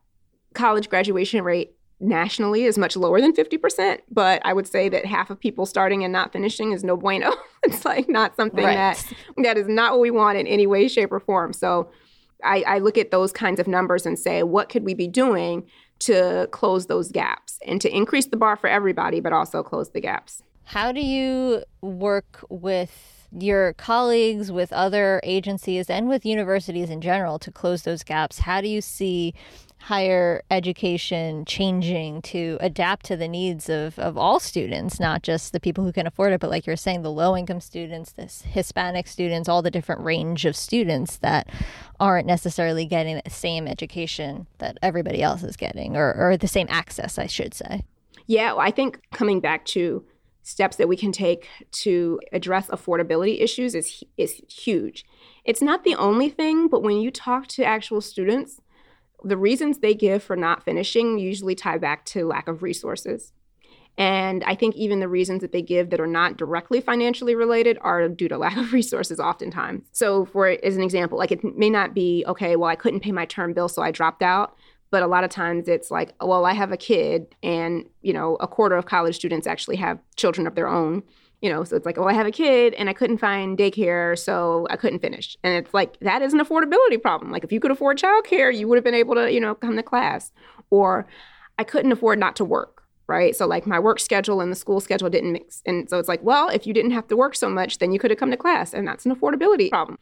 college 0.55 0.89
graduation 0.89 1.45
rate 1.45 1.75
nationally 2.01 2.65
is 2.65 2.79
much 2.79 2.97
lower 2.97 3.21
than 3.21 3.35
50%, 3.35 3.99
but 4.11 4.41
I 4.45 4.53
would 4.53 4.67
say 4.67 4.89
that 4.89 5.05
half 5.05 5.31
of 5.31 5.39
people 5.39 5.67
starting 5.67 6.03
and 6.03 6.13
not 6.13 6.33
finishing 6.33 6.73
is 6.73 6.83
no 6.83 6.97
bueno. 6.97 7.33
it's 7.63 7.85
like 7.85 8.09
not 8.09 8.35
something 8.37 8.65
right. 8.65 8.75
that 8.75 9.13
that 9.45 9.59
is 9.59 9.69
not 9.69 9.93
what 9.93 10.01
we 10.01 10.11
want 10.11 10.39
in 10.39 10.47
any 10.47 10.67
way, 10.67 10.89
shape, 10.89 11.13
or 11.13 11.21
form. 11.21 11.53
So 11.53 11.91
I, 12.43 12.63
I 12.67 12.79
look 12.79 12.97
at 12.97 13.11
those 13.11 13.33
kinds 13.33 13.61
of 13.61 13.69
numbers 13.69 14.07
and 14.07 14.19
say, 14.19 14.43
what 14.43 14.71
could 14.71 14.85
we 14.85 14.95
be 14.95 15.07
doing 15.07 15.67
to 16.01 16.49
close 16.51 16.87
those 16.87 17.13
gaps 17.13 17.59
and 17.67 17.81
to 17.83 17.95
increase 17.95 18.27
the 18.27 18.37
bar 18.39 18.57
for 18.57 18.69
everybody, 18.69 19.21
but 19.21 19.35
also 19.35 19.63
close 19.63 19.91
the 19.91 20.01
gaps? 20.01 20.43
How 20.65 20.93
do 20.93 21.01
you 21.01 21.65
work 21.83 22.45
with 22.49 23.20
your 23.33 23.73
colleagues, 23.75 24.51
with 24.51 24.73
other 24.73 25.21
agencies, 25.25 25.89
and 25.89 26.09
with 26.09 26.27
universities 26.27 26.91
in 26.91 27.01
general 27.01 27.39
to 27.41 27.51
close 27.51 27.83
those 27.83 28.03
gaps? 28.03 28.41
How 28.41 28.61
do 28.61 28.69
you 28.69 28.81
see 28.81 29.35
higher 29.81 30.43
education 30.51 31.43
changing 31.47 32.21
to 32.21 32.59
adapt 32.61 33.07
to 33.07 33.17
the 33.17 33.27
needs 33.27 33.71
of, 33.71 33.99
of 33.99 34.17
all 34.19 34.39
students, 34.39 35.01
not 35.01 35.23
just 35.23 35.53
the 35.53 35.61
people 35.61 35.85
who 35.85 35.93
can 35.93 36.07
afford 36.07 36.33
it, 36.33 36.41
but 36.41 36.51
like 36.51 36.67
you're 36.67 36.77
saying, 36.77 37.01
the 37.01 37.11
low 37.11 37.35
income 37.35 37.61
students, 37.61 38.13
the 38.13 38.27
Hispanic 38.27 39.07
students, 39.07 39.49
all 39.49 39.63
the 39.63 39.71
different 39.71 40.03
range 40.03 40.45
of 40.45 40.55
students 40.55 41.17
that 41.19 41.49
aren't 41.99 42.27
necessarily 42.27 42.85
getting 42.85 43.21
the 43.25 43.31
same 43.31 43.67
education 43.67 44.47
that 44.59 44.77
everybody 44.83 45.23
else 45.23 45.43
is 45.43 45.57
getting, 45.57 45.97
or, 45.97 46.15
or 46.15 46.37
the 46.37 46.47
same 46.47 46.67
access, 46.69 47.19
I 47.19 47.27
should 47.27 47.55
say. 47.55 47.85
Yeah, 48.27 48.53
well, 48.53 48.61
I 48.61 48.71
think 48.71 49.01
coming 49.13 49.41
back 49.41 49.65
to 49.67 50.05
steps 50.43 50.77
that 50.77 50.89
we 50.89 50.97
can 50.97 51.13
take 51.13 51.49
to 51.71 52.21
address 52.33 52.69
affordability 52.69 53.41
issues 53.41 53.75
is 53.75 54.03
is 54.17 54.41
huge. 54.49 55.05
It's 55.45 55.63
not 55.63 55.85
the 55.85 55.95
only 55.95 56.29
thing, 56.29 56.69
but 56.69 56.83
when 56.83 56.99
you 56.99 57.11
talk 57.11 57.47
to 57.49 57.65
actual 57.65 58.01
students, 58.01 58.61
the 59.23 59.37
reasons 59.37 59.79
they 59.79 59.95
give 59.95 60.23
for 60.23 60.37
not 60.37 60.65
finishing 60.65 61.19
usually 61.19 61.55
tie 61.55 61.79
back 61.79 62.05
to 62.07 62.27
lack 62.27 62.49
of 62.49 62.63
resources. 62.63 63.33
And 63.99 64.43
I 64.45 64.55
think 64.55 64.77
even 64.77 65.01
the 65.01 65.09
reasons 65.09 65.43
that 65.43 65.53
they 65.53 65.63
give 65.63 65.91
that 65.91 66.01
are 66.01 66.07
not 66.07 66.39
directly 66.39 66.81
financially 66.81 67.35
related 67.35 67.77
are 67.83 68.09
due 68.09 68.29
to 68.29 68.39
lack 68.39 68.57
of 68.57 68.73
resources 68.73 69.21
oftentimes. 69.21 69.85
So, 69.93 70.25
for 70.25 70.49
as 70.49 70.77
an 70.77 70.83
example, 70.83 71.19
like 71.19 71.33
it 71.33 71.45
may 71.57 71.71
not 71.71 71.95
be, 71.95 72.25
okay, 72.27 72.57
well, 72.57 72.71
I 72.71 72.77
couldn't 72.77 73.01
pay 73.01 73.13
my 73.13 73.27
term 73.27 73.53
bill, 73.53 73.69
so 73.69 73.83
I 73.83 73.91
dropped 73.91 74.23
out. 74.23 74.57
But 74.91 75.03
a 75.03 75.07
lot 75.07 75.25
of 75.25 75.31
times 75.31 75.69
it's 75.69 75.91
like, 75.91 76.15
well, 76.21 76.45
I 76.45 76.53
have 76.53 76.73
a 76.73 76.77
kid, 76.77 77.35
and 77.43 77.85
you 78.03 78.13
know, 78.13 78.37
a 78.41 78.49
quarter 78.49 78.77
of 78.77 78.87
college 78.87 79.17
students 79.17 79.47
actually 79.47 79.77
have 79.77 79.99
children 80.17 80.47
of 80.47 80.55
their 80.55 80.69
own. 80.69 81.03
You 81.41 81.49
know, 81.49 81.65
so 81.65 81.75
it's 81.75 81.87
like, 81.87 81.97
well, 81.97 82.09
I 82.09 82.13
have 82.13 82.27
a 82.27 82.31
kid 82.31 82.75
and 82.75 82.91
I 82.91 82.93
couldn't 82.93 83.17
find 83.17 83.57
daycare, 83.57 84.19
so 84.19 84.67
I 84.69 84.77
couldn't 84.77 84.99
finish. 84.99 85.39
And 85.43 85.55
it's 85.55 85.73
like 85.73 85.99
that 86.01 86.21
is 86.21 86.35
an 86.35 86.41
affordability 86.41 87.01
problem. 87.01 87.33
Like 87.33 87.45
if 87.45 87.51
you 87.51 87.61
could 87.61 87.71
afford 87.71 87.97
childcare, 87.97 88.55
you 88.55 88.69
would 88.69 88.77
have 88.77 88.85
been 88.85 88.95
able 88.95 89.15
to, 89.15 89.33
you 89.33 89.41
know, 89.41 89.55
come 89.55 89.75
to 89.77 89.83
class. 89.83 90.33
Or 90.69 91.07
I 91.59 91.65
couldn't 91.65 91.93
afford 91.93 92.19
not 92.19 92.37
to 92.37 92.45
work 92.45 92.81
right? 93.11 93.35
So 93.35 93.45
like 93.45 93.67
my 93.67 93.79
work 93.81 93.99
schedule 93.99 94.41
and 94.41 94.53
the 94.53 94.57
school 94.57 94.81
schedule 94.81 95.11
didn't 95.11 95.33
mix. 95.33 95.63
And 95.67 95.91
so 95.91 95.99
it's 95.99 96.09
like, 96.09 96.23
well, 96.23 96.49
if 96.49 96.65
you 96.65 96.73
didn't 96.73 96.93
have 96.93 97.09
to 97.09 97.17
work 97.17 97.35
so 97.35 97.51
much, 97.51 97.79
then 97.79 97.91
you 97.91 97.99
could 97.99 98.13
have 98.13 98.21
come 98.21 98.31
to 98.31 98.37
class. 98.37 98.73
And 98.73 98.87
that's 98.87 99.05
an 99.05 99.15
affordability 99.15 99.69
problem. 99.69 99.99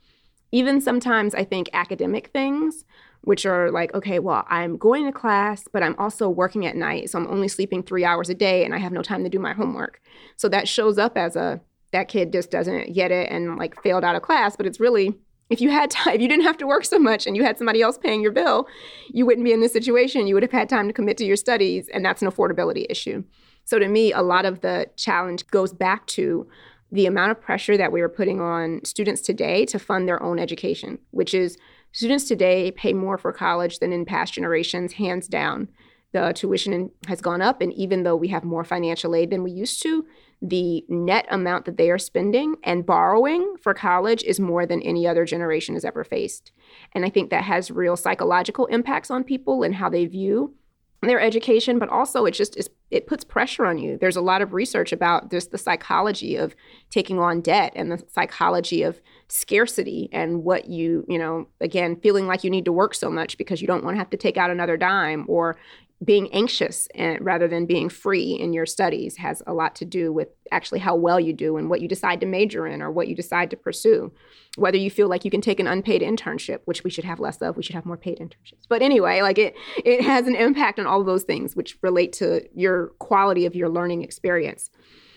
Even 0.53 0.81
sometimes 0.81 1.35
I 1.35 1.44
think 1.44 1.70
academic 1.72 2.29
things, 2.29 2.85
which 3.22 3.44
are 3.46 3.70
like, 3.70 3.94
okay, 3.94 4.18
well, 4.18 4.44
I'm 4.48 4.76
going 4.76 5.04
to 5.07 5.12
class, 5.12 5.64
but 5.72 5.83
I'm 5.83 5.96
also 5.98 6.28
working 6.28 6.66
at 6.66 6.76
night. 6.76 7.11
So 7.11 7.18
I'm 7.18 7.28
only 7.28 7.48
sleeping 7.48 7.83
three 7.83 8.04
hours 8.04 8.28
a 8.28 8.35
day 8.35 8.64
and 8.64 8.74
I 8.74 8.78
have 8.78 8.92
no 8.92 9.02
time 9.02 9.24
to 9.24 9.31
do 9.31 9.38
my 9.38 9.52
homework. 9.52 10.00
So 10.37 10.48
that 10.48 10.68
shows 10.68 10.98
up 10.98 11.16
as 11.16 11.37
a, 11.37 11.61
that 11.92 12.09
kid 12.09 12.33
just 12.33 12.50
doesn't 12.50 12.94
get 12.94 13.11
it 13.11 13.31
and 13.31 13.57
like 13.57 13.83
failed 13.83 14.04
out 14.04 14.16
of 14.16 14.22
class, 14.22 14.57
but 14.57 14.66
it's 14.66 14.81
really 14.81 15.18
if 15.50 15.61
you 15.61 15.70
had 15.70 15.90
time, 15.90 16.14
if 16.14 16.20
you 16.20 16.28
didn't 16.28 16.44
have 16.44 16.59
to 16.59 16.66
work 16.66 16.85
so 16.85 16.98
much 16.98 17.26
and 17.26 17.37
you 17.37 17.44
had 17.44 17.59
somebody 17.59 17.83
else 17.83 17.98
paying 17.98 18.22
your 18.22 18.33
bill, 18.33 18.66
you 19.09 19.26
wouldn't 19.26 19.44
be 19.44 19.52
in 19.52 19.61
this 19.61 19.72
situation. 19.72 20.26
You 20.26 20.35
would 20.35 20.42
have 20.42 20.52
had 20.52 20.68
time 20.68 20.87
to 20.88 20.92
commit 20.92 21.16
to 21.18 21.24
your 21.24 21.37
studies, 21.37 21.88
and 21.88 22.04
that's 22.04 22.22
an 22.22 22.31
affordability 22.31 22.87
issue. 22.88 23.24
So 23.64 23.78
to 23.78 23.88
me, 23.88 24.12
a 24.12 24.22
lot 24.22 24.44
of 24.44 24.61
the 24.61 24.87
challenge 24.96 25.46
goes 25.48 25.72
back 25.72 26.07
to 26.09 26.48
the 26.90 27.07
amount 27.07 27.33
of 27.33 27.40
pressure 27.40 27.76
that 27.76 27.92
we 27.92 28.00
are 28.00 28.09
putting 28.09 28.40
on 28.40 28.83
students 28.85 29.20
today 29.20 29.66
to 29.66 29.78
fund 29.78 30.09
their 30.09 30.22
own 30.22 30.38
education, 30.38 30.98
which 31.11 31.35
is 31.35 31.59
students 31.98 32.28
today 32.28 32.70
pay 32.70 32.92
more 32.92 33.18
for 33.18 33.32
college 33.32 33.80
than 33.80 33.92
in 33.92 34.04
past 34.04 34.32
generations, 34.32 34.92
hands 34.92 35.26
down. 35.26 35.66
The 36.12 36.32
tuition 36.32 36.92
has 37.08 37.20
gone 37.20 37.42
up, 37.42 37.61
and 37.61 37.72
even 37.72 38.04
though 38.04 38.14
we 38.14 38.28
have 38.28 38.44
more 38.44 38.62
financial 38.62 39.16
aid 39.16 39.30
than 39.30 39.42
we 39.42 39.50
used 39.50 39.82
to, 39.82 40.06
the 40.40 40.84
net 40.88 41.26
amount 41.28 41.64
that 41.64 41.76
they 41.76 41.90
are 41.90 41.98
spending 41.98 42.54
and 42.62 42.87
borrowing 42.87 43.56
for 43.61 43.74
college 43.74 44.22
is 44.22 44.38
more 44.38 44.64
than 44.64 44.80
any 44.82 45.08
other 45.08 45.24
generation 45.24 45.74
has 45.74 45.84
ever 45.84 46.04
faced. 46.04 46.52
And 46.92 47.04
I 47.04 47.11
think 47.11 47.30
that 47.30 47.42
has 47.42 47.68
real 47.68 47.96
psychological 47.96 48.66
impacts 48.66 49.11
on 49.11 49.24
people 49.24 49.64
and 49.64 49.74
how 49.74 49.88
they 49.88 50.06
view 50.06 50.54
their 51.02 51.20
education, 51.20 51.80
but 51.80 51.88
also 51.88 52.26
it 52.26 52.32
just 52.32 52.56
is, 52.56 52.70
it 52.92 53.08
puts 53.08 53.24
pressure 53.24 53.66
on 53.66 53.78
you. 53.78 53.98
There's 53.98 54.16
a 54.16 54.20
lot 54.20 54.40
of 54.40 54.52
research 54.52 54.92
about 54.92 55.32
just 55.32 55.50
the 55.50 55.58
psychology 55.58 56.37
of 56.37 56.54
taking 56.90 57.18
on 57.18 57.40
debt 57.40 57.72
and 57.74 57.90
the 57.90 58.02
psychology 58.08 58.84
of 58.84 59.00
scarcity 59.28 60.08
and 60.12 60.42
what 60.42 60.68
you, 60.68 61.04
you 61.08 61.18
know, 61.18 61.48
again, 61.60 61.96
feeling 61.96 62.26
like 62.26 62.44
you 62.44 62.50
need 62.50 62.64
to 62.64 62.72
work 62.72 62.94
so 62.94 63.10
much 63.10 63.36
because 63.36 63.60
you 63.60 63.66
don't 63.66 63.84
want 63.84 63.94
to 63.94 63.98
have 63.98 64.10
to 64.10 64.16
take 64.16 64.36
out 64.36 64.50
another 64.50 64.76
dime 64.76 65.24
or 65.28 65.58
being 66.04 66.32
anxious 66.32 66.86
and, 66.94 67.24
rather 67.24 67.48
than 67.48 67.66
being 67.66 67.88
free 67.88 68.32
in 68.32 68.52
your 68.52 68.66
studies 68.66 69.16
has 69.16 69.42
a 69.48 69.52
lot 69.52 69.74
to 69.74 69.84
do 69.84 70.12
with 70.12 70.28
actually 70.52 70.78
how 70.78 70.94
well 70.94 71.18
you 71.18 71.32
do 71.32 71.56
and 71.56 71.68
what 71.68 71.80
you 71.80 71.88
decide 71.88 72.20
to 72.20 72.26
major 72.26 72.66
in 72.66 72.80
or 72.80 72.90
what 72.90 73.08
you 73.08 73.16
decide 73.16 73.50
to 73.50 73.56
pursue. 73.56 74.12
Whether 74.56 74.78
you 74.78 74.90
feel 74.90 75.08
like 75.08 75.24
you 75.24 75.30
can 75.30 75.40
take 75.40 75.58
an 75.58 75.66
unpaid 75.66 76.00
internship, 76.00 76.60
which 76.66 76.84
we 76.84 76.90
should 76.90 77.04
have 77.04 77.18
less 77.18 77.38
of, 77.38 77.56
we 77.56 77.64
should 77.64 77.74
have 77.74 77.86
more 77.86 77.96
paid 77.96 78.18
internships. 78.18 78.66
But 78.68 78.80
anyway, 78.80 79.22
like 79.22 79.38
it 79.38 79.54
it 79.84 80.02
has 80.02 80.28
an 80.28 80.36
impact 80.36 80.78
on 80.78 80.86
all 80.86 81.00
of 81.00 81.06
those 81.06 81.24
things 81.24 81.56
which 81.56 81.76
relate 81.82 82.12
to 82.14 82.48
your 82.54 82.88
quality 83.00 83.44
of 83.44 83.56
your 83.56 83.68
learning 83.68 84.02
experience. 84.02 84.70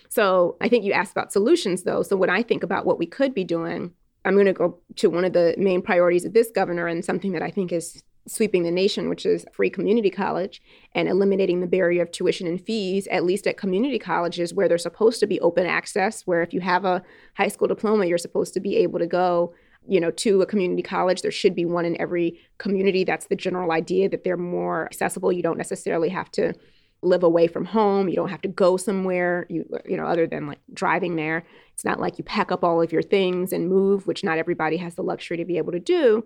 So 0.09 0.57
I 0.59 0.67
think 0.67 0.83
you 0.83 0.93
asked 0.93 1.11
about 1.11 1.31
solutions 1.31 1.83
though. 1.83 2.01
So 2.01 2.17
when 2.17 2.29
I 2.29 2.41
think 2.41 2.63
about 2.63 2.85
what 2.85 2.97
we 2.97 3.05
could 3.05 3.33
be 3.33 3.43
doing, 3.43 3.93
I'm 4.25 4.33
going 4.35 4.45
to 4.45 4.53
go 4.53 4.79
to 4.97 5.09
one 5.09 5.25
of 5.25 5.33
the 5.33 5.55
main 5.57 5.81
priorities 5.81 6.25
of 6.25 6.33
this 6.33 6.51
governor 6.51 6.87
and 6.87 7.03
something 7.03 7.31
that 7.31 7.41
I 7.41 7.49
think 7.49 7.71
is 7.71 8.03
sweeping 8.27 8.63
the 8.63 8.71
nation, 8.71 9.09
which 9.09 9.25
is 9.25 9.45
free 9.51 9.69
community 9.69 10.11
college, 10.11 10.61
and 10.93 11.09
eliminating 11.09 11.59
the 11.59 11.67
barrier 11.67 12.03
of 12.03 12.11
tuition 12.11 12.45
and 12.45 12.63
fees, 12.63 13.07
at 13.07 13.23
least 13.23 13.47
at 13.47 13.57
community 13.57 13.97
colleges 13.97 14.53
where 14.53 14.67
they're 14.67 14.77
supposed 14.77 15.19
to 15.19 15.27
be 15.27 15.39
open 15.39 15.65
access, 15.65 16.21
where 16.27 16.43
if 16.43 16.53
you 16.53 16.61
have 16.61 16.85
a 16.85 17.01
high 17.35 17.47
school 17.47 17.67
diploma, 17.67 18.05
you're 18.05 18.19
supposed 18.19 18.53
to 18.53 18.59
be 18.59 18.75
able 18.77 18.99
to 18.99 19.07
go 19.07 19.53
you 19.87 19.99
know 19.99 20.11
to 20.11 20.41
a 20.41 20.45
community 20.45 20.83
college. 20.83 21.21
There 21.21 21.31
should 21.31 21.55
be 21.55 21.65
one 21.65 21.85
in 21.85 21.99
every 21.99 22.39
community. 22.57 23.03
That's 23.03 23.27
the 23.27 23.35
general 23.35 23.71
idea 23.71 24.09
that 24.09 24.23
they're 24.23 24.37
more 24.37 24.85
accessible. 24.85 25.31
You 25.31 25.41
don't 25.41 25.57
necessarily 25.57 26.09
have 26.09 26.31
to 26.33 26.53
live 27.01 27.23
away 27.23 27.47
from 27.47 27.65
home 27.65 28.07
you 28.07 28.15
don't 28.15 28.29
have 28.29 28.41
to 28.41 28.47
go 28.47 28.77
somewhere 28.77 29.45
you 29.49 29.65
you 29.85 29.97
know 29.97 30.05
other 30.05 30.27
than 30.27 30.47
like 30.47 30.59
driving 30.73 31.15
there 31.15 31.43
it's 31.73 31.83
not 31.83 31.99
like 31.99 32.17
you 32.17 32.23
pack 32.23 32.51
up 32.51 32.63
all 32.63 32.81
of 32.81 32.91
your 32.91 33.01
things 33.01 33.51
and 33.51 33.69
move 33.69 34.05
which 34.05 34.23
not 34.23 34.37
everybody 34.37 34.77
has 34.77 34.95
the 34.95 35.03
luxury 35.03 35.37
to 35.37 35.45
be 35.45 35.57
able 35.57 35.71
to 35.71 35.79
do 35.79 36.23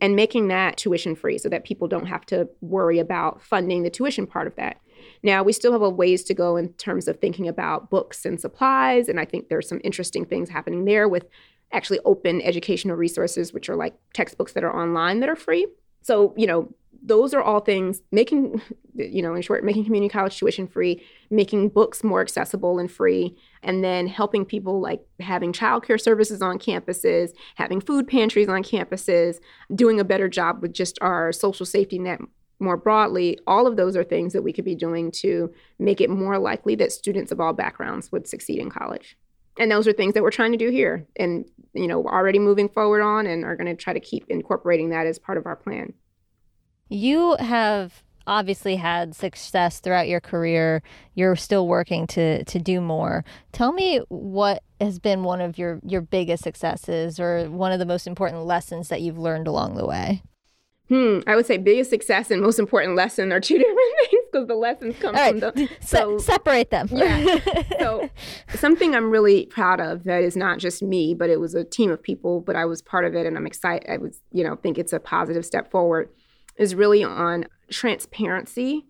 and 0.00 0.16
making 0.16 0.48
that 0.48 0.76
tuition 0.76 1.14
free 1.14 1.38
so 1.38 1.48
that 1.48 1.64
people 1.64 1.86
don't 1.86 2.06
have 2.06 2.24
to 2.26 2.48
worry 2.60 2.98
about 2.98 3.42
funding 3.42 3.82
the 3.82 3.90
tuition 3.90 4.26
part 4.26 4.46
of 4.46 4.56
that. 4.56 4.80
Now, 5.22 5.42
we 5.42 5.52
still 5.52 5.72
have 5.72 5.82
a 5.82 5.90
ways 5.90 6.24
to 6.24 6.34
go 6.34 6.56
in 6.56 6.72
terms 6.74 7.08
of 7.08 7.18
thinking 7.18 7.48
about 7.48 7.90
books 7.90 8.24
and 8.24 8.40
supplies, 8.40 9.08
and 9.08 9.20
I 9.20 9.24
think 9.24 9.48
there's 9.48 9.68
some 9.68 9.80
interesting 9.84 10.24
things 10.24 10.48
happening 10.48 10.84
there 10.84 11.08
with 11.08 11.26
actually 11.72 12.00
open 12.04 12.40
educational 12.42 12.96
resources, 12.96 13.52
which 13.52 13.68
are 13.68 13.76
like 13.76 13.94
textbooks 14.12 14.52
that 14.54 14.64
are 14.64 14.74
online 14.74 15.20
that 15.20 15.28
are 15.28 15.36
free. 15.36 15.66
So, 16.02 16.34
you 16.36 16.46
know, 16.46 16.72
those 17.02 17.32
are 17.32 17.42
all 17.42 17.60
things 17.60 18.02
making 18.12 18.60
you 18.94 19.22
know 19.22 19.34
in 19.34 19.42
short 19.42 19.64
making 19.64 19.84
community 19.84 20.10
college 20.10 20.38
tuition 20.38 20.66
free 20.66 21.02
making 21.30 21.68
books 21.68 22.04
more 22.04 22.20
accessible 22.20 22.78
and 22.78 22.90
free 22.90 23.36
and 23.62 23.82
then 23.82 24.06
helping 24.06 24.44
people 24.44 24.80
like 24.80 25.00
having 25.20 25.52
childcare 25.52 26.00
services 26.00 26.42
on 26.42 26.58
campuses 26.58 27.30
having 27.54 27.80
food 27.80 28.06
pantries 28.06 28.48
on 28.48 28.62
campuses 28.62 29.38
doing 29.74 29.98
a 29.98 30.04
better 30.04 30.28
job 30.28 30.60
with 30.60 30.72
just 30.72 30.98
our 31.00 31.32
social 31.32 31.66
safety 31.66 31.98
net 31.98 32.20
more 32.60 32.76
broadly. 32.76 33.38
All 33.46 33.66
of 33.66 33.76
those 33.76 33.96
are 33.96 34.04
things 34.04 34.32
that 34.34 34.42
we 34.42 34.52
could 34.52 34.64
be 34.64 34.74
doing 34.74 35.10
to 35.12 35.52
make 35.78 36.00
it 36.00 36.10
more 36.10 36.38
likely 36.38 36.74
that 36.76 36.92
students 36.92 37.32
of 37.32 37.40
all 37.40 37.52
backgrounds 37.52 38.12
would 38.12 38.28
succeed 38.28 38.58
in 38.58 38.70
college. 38.70 39.16
And 39.58 39.70
those 39.70 39.88
are 39.88 39.92
things 39.92 40.14
that 40.14 40.22
we're 40.22 40.30
trying 40.30 40.52
to 40.52 40.58
do 40.58 40.70
here 40.70 41.06
and 41.16 41.44
you 41.72 41.86
know 41.86 42.04
already 42.04 42.38
moving 42.38 42.68
forward 42.68 43.02
on 43.02 43.26
and 43.26 43.44
are 43.44 43.56
going 43.56 43.74
to 43.74 43.80
try 43.80 43.92
to 43.92 44.00
keep 44.00 44.24
incorporating 44.28 44.90
that 44.90 45.06
as 45.06 45.18
part 45.18 45.38
of 45.38 45.46
our 45.46 45.56
plan 45.56 45.92
you 46.90 47.36
have 47.38 48.02
obviously 48.26 48.76
had 48.76 49.14
success 49.14 49.80
throughout 49.80 50.08
your 50.08 50.20
career. 50.20 50.82
You're 51.14 51.36
still 51.36 51.66
working 51.66 52.06
to 52.08 52.44
to 52.44 52.58
do 52.58 52.80
more. 52.80 53.24
Tell 53.52 53.72
me 53.72 54.00
what 54.08 54.62
has 54.80 54.98
been 54.98 55.22
one 55.24 55.40
of 55.40 55.56
your 55.56 55.80
your 55.86 56.02
biggest 56.02 56.42
successes 56.42 57.18
or 57.18 57.44
one 57.46 57.72
of 57.72 57.78
the 57.78 57.86
most 57.86 58.06
important 58.06 58.44
lessons 58.44 58.88
that 58.88 59.00
you've 59.00 59.18
learned 59.18 59.46
along 59.46 59.76
the 59.76 59.86
way. 59.86 60.22
Hmm, 60.88 61.20
I 61.28 61.36
would 61.36 61.46
say 61.46 61.56
biggest 61.56 61.88
success 61.88 62.32
and 62.32 62.42
most 62.42 62.58
important 62.58 62.96
lesson 62.96 63.30
are 63.30 63.38
two 63.38 63.58
different 63.58 63.78
things 64.10 64.24
because 64.32 64.48
the 64.48 64.56
lessons 64.56 64.96
come 64.98 65.14
from 65.14 65.40
right. 65.40 65.40
the 65.40 65.68
so 65.80 66.18
Se- 66.18 66.24
separate 66.32 66.70
them. 66.70 66.88
yeah. 66.90 67.38
So 67.78 68.10
something 68.56 68.96
I'm 68.96 69.08
really 69.08 69.46
proud 69.46 69.80
of 69.80 70.02
that 70.04 70.24
is 70.24 70.36
not 70.36 70.58
just 70.58 70.82
me, 70.82 71.14
but 71.14 71.30
it 71.30 71.38
was 71.38 71.54
a 71.54 71.62
team 71.62 71.92
of 71.92 72.02
people, 72.02 72.40
but 72.40 72.56
I 72.56 72.64
was 72.64 72.82
part 72.82 73.04
of 73.04 73.14
it 73.14 73.24
and 73.24 73.36
I'm 73.36 73.46
excited. 73.46 73.88
I 73.88 73.98
was, 73.98 74.20
you 74.32 74.42
know, 74.42 74.56
think 74.56 74.78
it's 74.78 74.92
a 74.92 74.98
positive 74.98 75.46
step 75.46 75.70
forward 75.70 76.10
is 76.56 76.74
really 76.74 77.02
on 77.02 77.46
transparency 77.70 78.84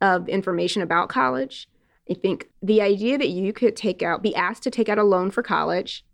of 0.00 0.28
information 0.28 0.82
about 0.82 1.08
college. 1.08 1.68
I 2.10 2.14
think 2.14 2.48
the 2.62 2.82
idea 2.82 3.16
that 3.18 3.28
you 3.28 3.52
could 3.52 3.76
take 3.76 4.02
out, 4.02 4.22
be 4.22 4.34
asked 4.34 4.64
to 4.64 4.70
take 4.70 4.88
out 4.88 4.98
a 4.98 5.04
loan 5.04 5.30
for 5.30 5.42
college 5.42 6.04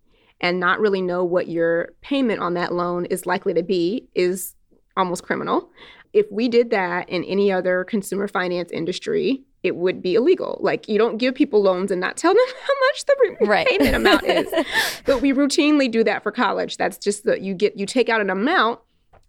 and 0.41 0.61
not 0.61 0.81
really 0.81 1.03
know 1.03 1.25
what 1.25 1.49
your 1.49 1.91
payment 2.03 2.41
on 2.41 2.55
that 2.55 2.73
loan 2.73 3.07
is 3.07 3.27
likely 3.27 3.55
to 3.55 3.63
be 3.63 4.07
is 4.15 4.55
almost 4.97 5.23
criminal. 5.23 5.71
If 6.13 6.27
we 6.31 6.49
did 6.49 6.71
that 6.71 7.09
in 7.09 7.25
any 7.25 7.51
other 7.51 7.85
consumer 7.85 8.29
finance 8.29 8.71
industry, 8.71 9.45
it 9.63 9.77
would 9.77 10.01
be 10.03 10.15
illegal. 10.15 10.59
Like 10.61 10.89
you 10.89 10.99
don't 10.99 11.19
give 11.19 11.35
people 11.35 11.63
loans 11.63 11.91
and 11.91 12.01
not 12.01 12.17
tell 12.17 12.33
them 12.33 12.47
how 12.63 12.75
much 12.87 13.05
the 13.07 13.47
right. 13.47 13.67
payment 13.67 13.95
amount 13.95 14.25
is. 14.25 14.47
but 15.05 15.21
we 15.21 15.33
routinely 15.33 15.91
do 15.91 16.05
that 16.05 16.23
for 16.23 16.31
college. 16.31 16.77
That's 16.77 16.99
just 16.99 17.25
that 17.25 17.41
you 17.41 17.55
get 17.55 17.79
you 17.79 17.87
take 17.87 18.09
out 18.09 18.21
an 18.21 18.31
amount 18.31 18.81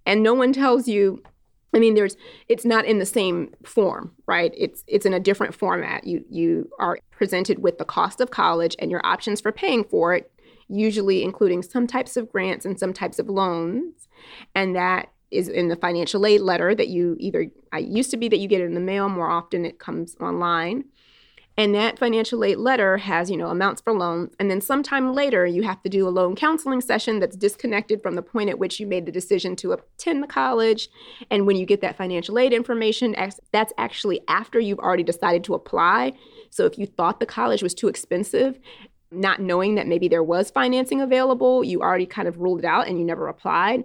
and 0.06 0.22
no 0.22 0.34
one 0.34 0.54
tells 0.54 0.88
you 0.88 1.24
I 1.74 1.80
mean, 1.80 1.94
there's 1.94 2.18
it's 2.48 2.66
not 2.66 2.86
in 2.86 3.00
the 3.00 3.06
same 3.06 3.54
form, 3.64 4.14
right? 4.26 4.54
It's 4.58 4.84
it's 4.88 5.06
in 5.06 5.14
a 5.14 5.20
different 5.20 5.54
format. 5.54 6.06
You 6.06 6.26
you 6.30 6.70
are 6.80 7.00
presented 7.12 7.60
with 7.60 7.78
the 7.78 7.86
cost 7.86 8.22
of 8.22 8.32
college 8.32 8.76
and 8.80 8.90
your 8.90 9.06
options 9.06 9.42
for 9.42 9.52
paying 9.52 9.84
for 9.84 10.14
it, 10.16 10.32
usually 10.68 11.24
including 11.24 11.62
some 11.62 11.86
types 11.86 12.18
of 12.18 12.32
grants 12.32 12.66
and 12.66 12.80
some 12.80 12.94
types 12.94 13.20
of 13.20 13.30
loans, 13.30 14.08
and 14.56 14.76
that 14.76 15.10
is 15.32 15.48
in 15.48 15.68
the 15.68 15.76
financial 15.76 16.26
aid 16.26 16.42
letter 16.42 16.74
that 16.74 16.88
you 16.88 17.16
either 17.20 17.46
I 17.72 17.80
used 17.80 18.10
to 18.12 18.18
be 18.18 18.30
that 18.30 18.40
you 18.40 18.48
get 18.48 18.62
it 18.62 18.66
in 18.66 18.74
the 18.74 18.80
mail. 18.80 19.10
More 19.10 19.30
often, 19.30 19.66
it 19.66 19.80
comes 19.80 20.16
online. 20.20 20.86
And 21.60 21.76
that 21.76 22.00
financial 22.00 22.42
aid 22.46 22.58
letter 22.58 22.96
has, 22.96 23.30
you 23.30 23.36
know, 23.36 23.50
amounts 23.50 23.82
for 23.82 23.92
loans. 23.92 24.34
And 24.40 24.50
then 24.50 24.62
sometime 24.62 25.14
later, 25.14 25.46
you 25.46 25.62
have 25.64 25.84
to 25.84 25.90
do 25.90 26.08
a 26.08 26.10
loan 26.10 26.38
counseling 26.38 26.80
session 26.80 27.20
that's 27.20 27.36
disconnected 27.36 28.02
from 28.02 28.16
the 28.16 28.22
point 28.22 28.50
at 28.50 28.60
which 28.60 28.80
you 28.80 28.88
made 28.88 29.06
the 29.06 29.12
decision 29.12 29.58
to 29.58 29.74
attend 29.74 30.24
the 30.24 30.28
college. 30.28 30.88
And 31.30 31.46
when 31.46 31.58
you 31.58 31.66
get 31.66 31.82
that 31.82 31.98
financial 31.98 32.40
aid 32.40 32.54
information, 32.54 33.14
that's 33.52 33.74
actually 33.78 34.22
after 34.30 34.58
you've 34.58 34.80
already 34.80 35.04
decided 35.04 35.44
to 35.44 35.54
apply. 35.54 36.14
So 36.50 36.66
if 36.66 36.80
you 36.80 36.86
thought 36.86 37.20
the 37.20 37.26
college 37.26 37.62
was 37.62 37.74
too 37.74 37.90
expensive, 37.90 38.58
not 39.12 39.42
knowing 39.42 39.76
that 39.76 39.86
maybe 39.86 40.08
there 40.08 40.24
was 40.24 40.50
financing 40.50 41.02
available, 41.02 41.66
you 41.66 41.82
already 41.82 42.06
kind 42.06 42.30
of 42.30 42.38
ruled 42.38 42.60
it 42.60 42.66
out 42.66 42.88
and 42.88 42.98
you 42.98 43.04
never 43.04 43.28
applied. 43.28 43.84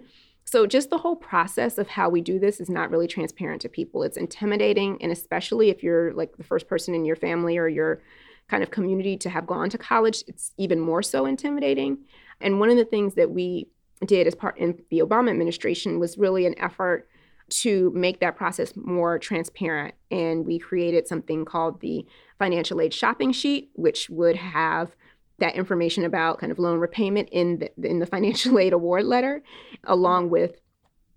So, 0.54 0.68
just 0.68 0.88
the 0.88 0.98
whole 0.98 1.16
process 1.16 1.78
of 1.78 1.88
how 1.88 2.08
we 2.08 2.20
do 2.20 2.38
this 2.38 2.60
is 2.60 2.70
not 2.70 2.88
really 2.88 3.08
transparent 3.08 3.60
to 3.62 3.68
people. 3.68 4.04
It's 4.04 4.16
intimidating. 4.16 5.02
And 5.02 5.10
especially 5.10 5.68
if 5.68 5.82
you're 5.82 6.12
like 6.12 6.36
the 6.36 6.44
first 6.44 6.68
person 6.68 6.94
in 6.94 7.04
your 7.04 7.16
family 7.16 7.58
or 7.58 7.66
your 7.66 8.00
kind 8.46 8.62
of 8.62 8.70
community 8.70 9.16
to 9.16 9.30
have 9.30 9.48
gone 9.48 9.68
to 9.70 9.78
college, 9.78 10.22
it's 10.28 10.52
even 10.56 10.78
more 10.78 11.02
so 11.02 11.26
intimidating. 11.26 11.98
And 12.40 12.60
one 12.60 12.70
of 12.70 12.76
the 12.76 12.84
things 12.84 13.14
that 13.16 13.32
we 13.32 13.66
did 14.06 14.28
as 14.28 14.36
part 14.36 14.56
in 14.56 14.80
the 14.90 15.00
Obama 15.00 15.30
administration 15.30 15.98
was 15.98 16.18
really 16.18 16.46
an 16.46 16.56
effort 16.60 17.08
to 17.48 17.90
make 17.92 18.20
that 18.20 18.36
process 18.36 18.76
more 18.76 19.18
transparent. 19.18 19.96
And 20.12 20.46
we 20.46 20.60
created 20.60 21.08
something 21.08 21.44
called 21.44 21.80
the 21.80 22.06
financial 22.38 22.80
aid 22.80 22.94
shopping 22.94 23.32
sheet, 23.32 23.70
which 23.74 24.08
would 24.08 24.36
have 24.36 24.94
that 25.38 25.56
information 25.56 26.04
about 26.04 26.38
kind 26.38 26.52
of 26.52 26.58
loan 26.58 26.78
repayment 26.78 27.28
in 27.30 27.58
the, 27.58 27.88
in 27.88 27.98
the 27.98 28.06
financial 28.06 28.58
aid 28.58 28.72
award 28.72 29.04
letter, 29.04 29.42
along 29.84 30.30
with 30.30 30.60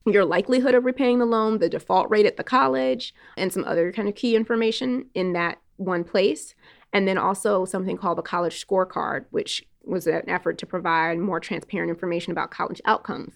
your 0.05 0.25
likelihood 0.25 0.73
of 0.73 0.85
repaying 0.85 1.19
the 1.19 1.25
loan, 1.25 1.59
the 1.59 1.69
default 1.69 2.09
rate 2.09 2.25
at 2.25 2.37
the 2.37 2.43
college, 2.43 3.13
and 3.35 3.51
some 3.51 3.65
other 3.65 3.91
kind 3.91 4.07
of 4.07 4.15
key 4.15 4.35
information 4.35 5.05
in 5.13 5.33
that 5.33 5.59
one 5.75 6.03
place. 6.03 6.55
And 6.93 7.07
then 7.07 7.17
also 7.17 7.65
something 7.65 7.97
called 7.97 8.17
the 8.17 8.23
college 8.23 8.65
scorecard, 8.65 9.25
which 9.31 9.65
was 9.83 10.07
an 10.07 10.27
effort 10.29 10.57
to 10.59 10.65
provide 10.65 11.19
more 11.19 11.39
transparent 11.39 11.89
information 11.89 12.31
about 12.31 12.51
college 12.51 12.81
outcomes, 12.85 13.33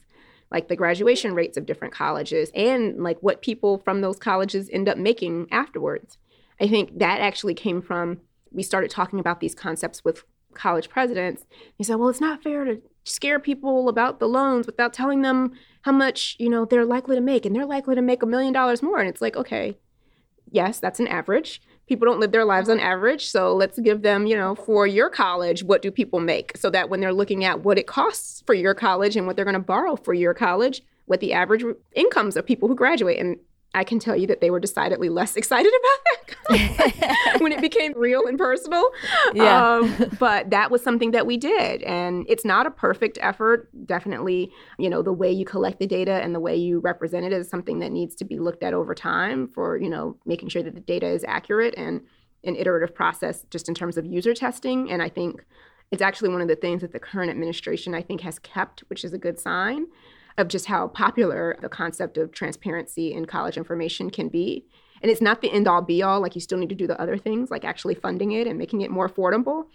like 0.50 0.68
the 0.68 0.76
graduation 0.76 1.34
rates 1.34 1.58
of 1.58 1.66
different 1.66 1.94
colleges 1.94 2.52
and 2.56 3.02
like 3.04 3.18
what 3.22 3.42
people 3.42 3.78
from 3.80 4.02
those 4.02 4.18
colleges 4.18 4.70
end 4.72 4.88
up 4.88 4.98
making 4.98 5.48
afterwards. 5.52 6.18
I 6.60 6.68
think 6.68 7.00
that 7.00 7.20
actually 7.20 7.54
came 7.54 7.82
from 7.82 8.22
we 8.52 8.64
started 8.64 8.92
talking 8.92 9.20
about 9.20 9.40
these 9.40 9.56
concepts 9.56 10.04
with 10.04 10.24
college 10.54 10.90
presidents. 10.90 11.46
He 11.76 11.84
said, 11.84 11.96
well, 11.96 12.10
it's 12.10 12.22
not 12.22 12.44
fair 12.44 12.64
to 12.66 12.82
scare 13.04 13.40
people 13.40 13.90
about 13.90 14.20
the 14.20 14.28
loans 14.28 14.66
without 14.66 14.94
telling 14.94 15.22
them 15.22 15.54
how 15.82 15.92
much, 15.92 16.36
you 16.40 16.50
know, 16.50 16.66
they're 16.66 16.86
likely 16.86 17.16
to 17.16 17.22
make. 17.22 17.46
And 17.46 17.56
they're 17.56 17.66
likely 17.66 17.96
to 17.96 18.02
make 18.02 18.22
a 18.22 18.28
million 18.28 18.54
dollars 18.54 18.84
more. 18.84 19.00
And 19.00 19.10
it's 19.10 19.22
like, 19.22 19.36
okay, 19.36 19.78
yes, 20.52 20.80
that's 20.80 21.00
an 21.00 21.08
average. 21.08 21.62
People 21.88 22.08
don't 22.08 22.20
live 22.20 22.32
their 22.32 22.46
lives 22.46 22.70
on 22.70 22.80
average. 22.80 23.28
So 23.28 23.54
let's 23.56 23.80
give 23.80 24.02
them, 24.02 24.26
you 24.26 24.36
know, 24.36 24.56
for 24.56 24.88
your 24.88 25.10
college, 25.10 25.64
what 25.64 25.82
do 25.82 25.92
people 25.92 26.20
make? 26.20 26.56
So 26.56 26.70
that 26.70 26.90
when 26.90 27.02
they're 27.02 27.14
looking 27.14 27.44
at 27.44 27.64
what 27.64 27.80
it 27.80 27.88
costs 27.88 28.44
for 28.46 28.54
your 28.54 28.74
college 28.74 29.18
and 29.18 29.28
what 29.28 29.36
they're 29.36 29.46
going 29.46 29.54
to 29.54 29.60
borrow 29.60 29.96
for 29.96 30.14
your 30.14 30.34
college, 30.34 30.82
what 31.06 31.20
the 31.20 31.34
average 31.34 31.66
incomes 31.94 32.38
of 32.38 32.46
people 32.46 32.70
who 32.70 32.76
graduate. 32.76 33.20
And 33.20 33.38
I 33.74 33.84
can 33.84 34.00
tell 34.00 34.16
you 34.16 34.28
that 34.28 34.42
they 34.42 34.50
were 34.50 34.60
decidedly 34.60 35.10
less 35.10 35.36
excited 35.38 35.72
about 35.72 36.50
that 36.50 37.38
when 37.42 37.52
it 37.52 37.62
became 37.62 37.94
real 37.96 38.28
and 38.28 38.38
personal. 38.38 38.90
Yeah. 39.34 39.76
Um, 39.78 40.12
but 40.20 40.50
that 40.50 40.72
was 40.72 40.84
something 40.84 41.12
that 41.12 41.26
we 41.26 41.38
did. 41.38 41.84
And 41.84 42.26
it's 42.28 42.44
not 42.44 42.66
a 42.66 42.72
perfect 42.72 43.18
effort. 43.22 43.70
Definitely, 43.86 44.52
you 44.78 44.90
know, 44.90 45.02
the 45.02 45.14
way 45.14 45.32
you 45.32 45.46
collect 45.46 45.80
the 45.80 45.88
data 45.88 46.22
and 46.22 46.36
the 46.36 46.40
way 46.40 46.56
you 46.56 46.80
represent 46.80 47.26
it 47.26 47.34
is 47.34 47.50
something 47.50 47.80
that 47.80 47.92
needs 47.92 48.16
to 48.16 48.26
be 48.26 48.40
looked 48.40 48.64
at 48.64 48.74
over 48.74 48.94
time 48.94 49.48
for, 49.48 49.78
you 49.78 49.90
know, 49.90 50.18
making 50.26 50.50
sure 50.50 50.64
that 50.64 50.76
the 50.76 50.82
data 50.82 51.08
is 51.08 51.24
accurate 51.28 51.74
and 51.78 52.02
an 52.44 52.56
iterative 52.56 52.94
process 52.94 53.46
just 53.52 53.70
in 53.70 53.76
terms 53.76 53.98
of 53.98 54.06
user 54.06 54.34
testing. 54.34 54.92
And 54.92 55.02
I 55.02 55.10
think 55.10 55.46
it's 55.92 56.02
actually 56.02 56.30
one 56.30 56.42
of 56.42 56.48
the 56.48 56.56
things 56.56 56.82
that 56.82 56.92
the 56.92 57.00
current 57.00 57.30
administration, 57.30 57.94
I 57.94 58.02
think, 58.02 58.22
has 58.22 58.40
kept, 58.40 58.82
which 58.90 59.04
is 59.04 59.14
a 59.14 59.18
good 59.18 59.40
sign 59.40 59.88
of 60.38 60.48
just 60.48 60.66
how 60.66 60.88
popular 60.88 61.58
the 61.62 61.70
concept 61.70 62.18
of 62.18 62.32
transparency 62.32 63.14
in 63.14 63.26
college 63.26 63.58
information 63.58 64.10
can 64.10 64.30
be. 64.30 64.66
And 65.02 65.10
it's 65.10 65.22
not 65.22 65.42
the 65.42 65.52
end 65.52 65.68
all 65.68 65.82
be 65.82 66.04
all, 66.04 66.22
like 66.22 66.36
you 66.36 66.42
still 66.42 66.58
need 66.58 66.70
to 66.70 66.76
do 66.76 66.88
the 66.88 67.00
other 67.02 67.18
things, 67.18 67.50
like 67.50 67.66
actually 67.66 67.96
funding 67.96 68.32
it 68.32 68.48
and 68.48 68.58
making 68.58 68.82
it 68.82 68.92
more 68.92 69.10
affordable. 69.10 69.66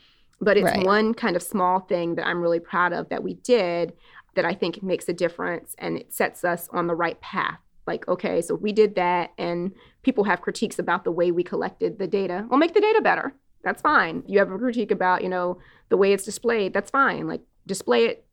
But 0.40 0.56
it's 0.56 0.64
right. 0.64 0.84
one 0.84 1.14
kind 1.14 1.34
of 1.34 1.42
small 1.42 1.80
thing 1.80 2.14
that 2.14 2.26
I'm 2.26 2.40
really 2.40 2.60
proud 2.60 2.92
of 2.92 3.08
that 3.08 3.22
we 3.22 3.34
did 3.34 3.94
that 4.34 4.44
I 4.44 4.54
think 4.54 4.82
makes 4.82 5.08
a 5.08 5.12
difference 5.12 5.74
and 5.78 5.96
it 5.96 6.12
sets 6.12 6.44
us 6.44 6.68
on 6.70 6.86
the 6.86 6.94
right 6.94 7.20
path. 7.20 7.58
Like, 7.86 8.06
okay, 8.08 8.42
so 8.42 8.54
we 8.54 8.72
did 8.72 8.96
that 8.96 9.32
and 9.38 9.72
people 10.02 10.24
have 10.24 10.42
critiques 10.42 10.78
about 10.78 11.04
the 11.04 11.12
way 11.12 11.30
we 11.30 11.42
collected 11.42 11.98
the 11.98 12.06
data. 12.06 12.46
Well, 12.48 12.58
make 12.58 12.74
the 12.74 12.80
data 12.80 13.00
better. 13.00 13.34
That's 13.64 13.82
fine. 13.82 14.22
You 14.26 14.38
have 14.38 14.50
a 14.50 14.58
critique 14.58 14.90
about, 14.90 15.22
you 15.22 15.28
know, 15.28 15.58
the 15.88 15.96
way 15.96 16.12
it's 16.12 16.24
displayed. 16.24 16.74
That's 16.74 16.90
fine. 16.90 17.26
Like, 17.26 17.40
display 17.66 18.04
it 18.04 18.25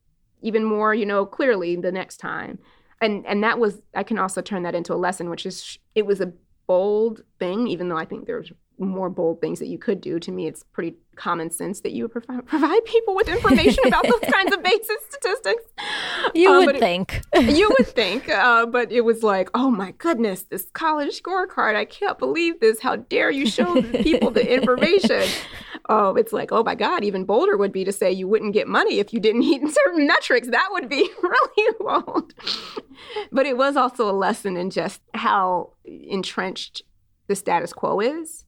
even 0.44 0.64
more, 0.64 0.94
you 0.94 1.06
know, 1.06 1.26
clearly 1.26 1.76
the 1.76 1.92
next 1.92 2.18
time. 2.18 2.60
And 3.02 3.26
and 3.26 3.44
that 3.44 3.60
was 3.60 3.82
I 3.96 4.04
can 4.04 4.20
also 4.20 4.42
turn 4.42 4.64
that 4.64 4.76
into 4.76 4.94
a 4.94 4.96
lesson, 4.96 5.30
which 5.30 5.46
is 5.46 5.80
it 5.96 6.06
was 6.06 6.22
a 6.22 6.32
bold 6.68 7.22
thing, 7.40 7.68
even 7.68 7.90
though 7.90 7.98
I 7.98 8.06
think 8.06 8.28
there's 8.28 8.52
more 8.80 9.10
bold 9.10 9.42
things 9.42 9.60
that 9.60 9.68
you 9.68 9.78
could 9.78 10.02
do. 10.02 10.20
To 10.20 10.32
me, 10.32 10.48
it's 10.48 10.64
pretty 10.64 10.96
common 11.16 11.52
sense 11.52 11.82
that 11.82 11.92
you 11.92 12.04
would 12.04 12.12
provide, 12.12 12.46
provide 12.48 12.84
people 12.86 13.16
with 13.16 13.28
information 13.28 13.86
about 13.88 14.04
those 14.04 14.32
kinds 14.32 14.54
of 14.54 14.64
basic 14.64 14.98
statistics. 15.10 15.64
You 16.34 16.52
uh, 16.52 16.66
would 16.66 16.80
think. 16.80 17.22
It, 17.34 17.56
you 17.58 17.72
would 17.78 17.88
think. 17.88 18.30
Uh, 18.30 18.66
but 18.66 18.92
it 18.92 19.02
was 19.02 19.24
like, 19.24 19.50
oh 19.54 19.70
my 19.70 19.92
goodness, 19.92 20.44
this 20.44 20.70
college 20.74 21.22
scorecard. 21.22 21.76
I 21.76 21.86
can't 21.86 22.18
believe 22.18 22.60
this. 22.60 22.80
How 22.80 22.96
dare 22.96 23.32
you 23.32 23.46
show 23.46 23.82
people 23.82 24.32
the 24.32 24.54
information? 24.54 25.24
Oh, 25.90 26.16
it's 26.16 26.32
like, 26.32 26.54
oh 26.54 26.64
my 26.64 26.76
God, 26.76 27.04
even 27.04 27.26
bolder 27.26 27.58
would 27.58 27.74
be 27.74 27.84
to 27.84 27.92
say 27.92 28.10
you 28.10 28.26
wouldn't 28.26 28.54
get 28.54 28.70
money 28.70 29.00
if 29.00 29.12
you 29.12 29.20
didn't 29.20 29.42
meet 29.42 29.62
certain 29.70 30.08
metrics. 30.08 30.48
That 30.48 30.70
would 30.72 30.88
be 30.88 31.10
really 31.22 31.76
bold. 31.78 32.34
but 33.34 33.46
it 33.46 33.58
was 33.58 33.76
also 33.76 34.10
a 34.10 34.14
lesson 34.14 34.56
in 34.56 34.70
just 34.70 35.02
how 35.14 35.74
entrenched 35.84 36.84
the 37.28 37.36
status 37.36 37.74
quo 37.74 38.00
is 38.00 38.46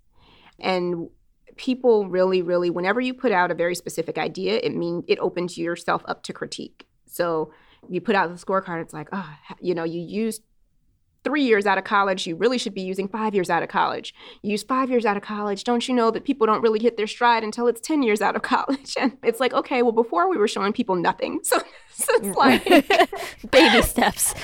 and 0.59 1.09
people 1.57 2.07
really, 2.07 2.41
really, 2.41 2.69
whenever 2.69 2.99
you 2.99 3.13
put 3.13 3.31
out 3.31 3.51
a 3.51 3.55
very 3.55 3.75
specific 3.75 4.17
idea, 4.17 4.59
it 4.61 4.75
means 4.75 5.03
it 5.07 5.19
opens 5.19 5.57
yourself 5.57 6.03
up 6.07 6.23
to 6.23 6.33
critique. 6.33 6.87
So 7.05 7.51
you 7.89 8.01
put 8.01 8.15
out 8.15 8.29
the 8.29 8.43
scorecard, 8.43 8.81
it's 8.81 8.93
like, 8.93 9.09
oh, 9.11 9.29
you 9.61 9.73
know, 9.73 9.83
you 9.83 10.01
used 10.01 10.41
three 11.25 11.43
years 11.43 11.65
out 11.65 11.77
of 11.77 11.83
college, 11.83 12.27
you 12.27 12.35
really 12.35 12.57
should 12.57 12.73
be 12.73 12.83
using 12.83 13.07
five 13.07 13.33
years 13.33 13.49
out 13.49 13.63
of 13.63 13.67
college. 13.67 14.13
You 14.43 14.51
use 14.51 14.63
five 14.63 14.91
years 14.91 15.05
out 15.05 15.17
of 15.17 15.23
college. 15.23 15.63
Don't 15.63 15.87
you 15.87 15.95
know 15.95 16.11
that 16.11 16.23
people 16.23 16.45
don't 16.45 16.61
really 16.61 16.79
hit 16.79 16.97
their 16.97 17.07
stride 17.07 17.43
until 17.43 17.67
it's 17.67 17.81
10 17.81 18.03
years 18.03 18.21
out 18.21 18.35
of 18.35 18.41
college? 18.53 18.95
And 18.97 19.17
it's 19.23 19.39
like, 19.39 19.53
okay, 19.53 19.81
well, 19.81 19.91
before 19.91 20.29
we 20.29 20.37
were 20.37 20.47
showing 20.47 20.71
people 20.71 20.95
nothing. 20.95 21.39
So, 21.43 21.57
so 21.91 22.13
it's 22.15 22.37
like 22.37 22.63
baby 23.51 23.81
steps. 23.81 24.35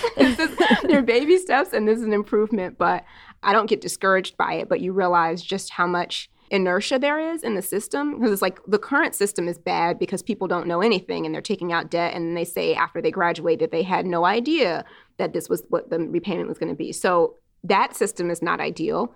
they're 0.84 1.04
baby 1.04 1.38
steps, 1.38 1.72
and 1.72 1.88
this 1.88 2.00
is 2.00 2.04
an 2.04 2.14
improvement. 2.14 2.78
But 2.80 3.06
I 3.44 3.54
don't 3.54 3.70
get 3.70 3.82
discouraged 3.82 4.38
by 4.38 4.54
it, 4.54 4.70
but 4.70 4.82
you 4.82 4.94
realize 4.94 5.42
just 5.42 5.72
how 5.72 5.88
much 5.88 6.30
inertia 6.52 7.00
there 7.00 7.18
is 7.34 7.44
in 7.44 7.56
the 7.56 7.62
system 7.62 8.16
because 8.20 8.32
it's 8.32 8.42
like 8.42 8.60
the 8.68 8.78
current 8.78 9.16
system 9.16 9.48
is 9.48 9.58
bad 9.58 9.98
because 9.98 10.22
people 10.22 10.48
don't 10.48 10.68
know 10.68 10.82
anything 10.82 11.26
and 11.26 11.34
they're 11.34 11.42
taking 11.42 11.72
out 11.72 11.90
debt 11.90 12.14
and 12.14 12.36
they 12.36 12.44
say 12.44 12.76
after 12.76 13.02
they 13.02 13.10
graduate 13.10 13.60
that 13.60 13.72
they 13.72 13.84
had 13.84 14.06
no 14.06 14.26
idea 14.26 14.84
that 15.18 15.32
this 15.32 15.48
was 15.48 15.64
what 15.70 15.90
the 15.90 15.98
repayment 15.98 16.50
was 16.50 16.58
going 16.58 16.70
to 16.70 16.76
be. 16.76 16.92
So 16.92 17.36
that 17.64 17.96
system 17.96 18.30
is 18.30 18.42
not 18.42 18.60
ideal. 18.60 19.14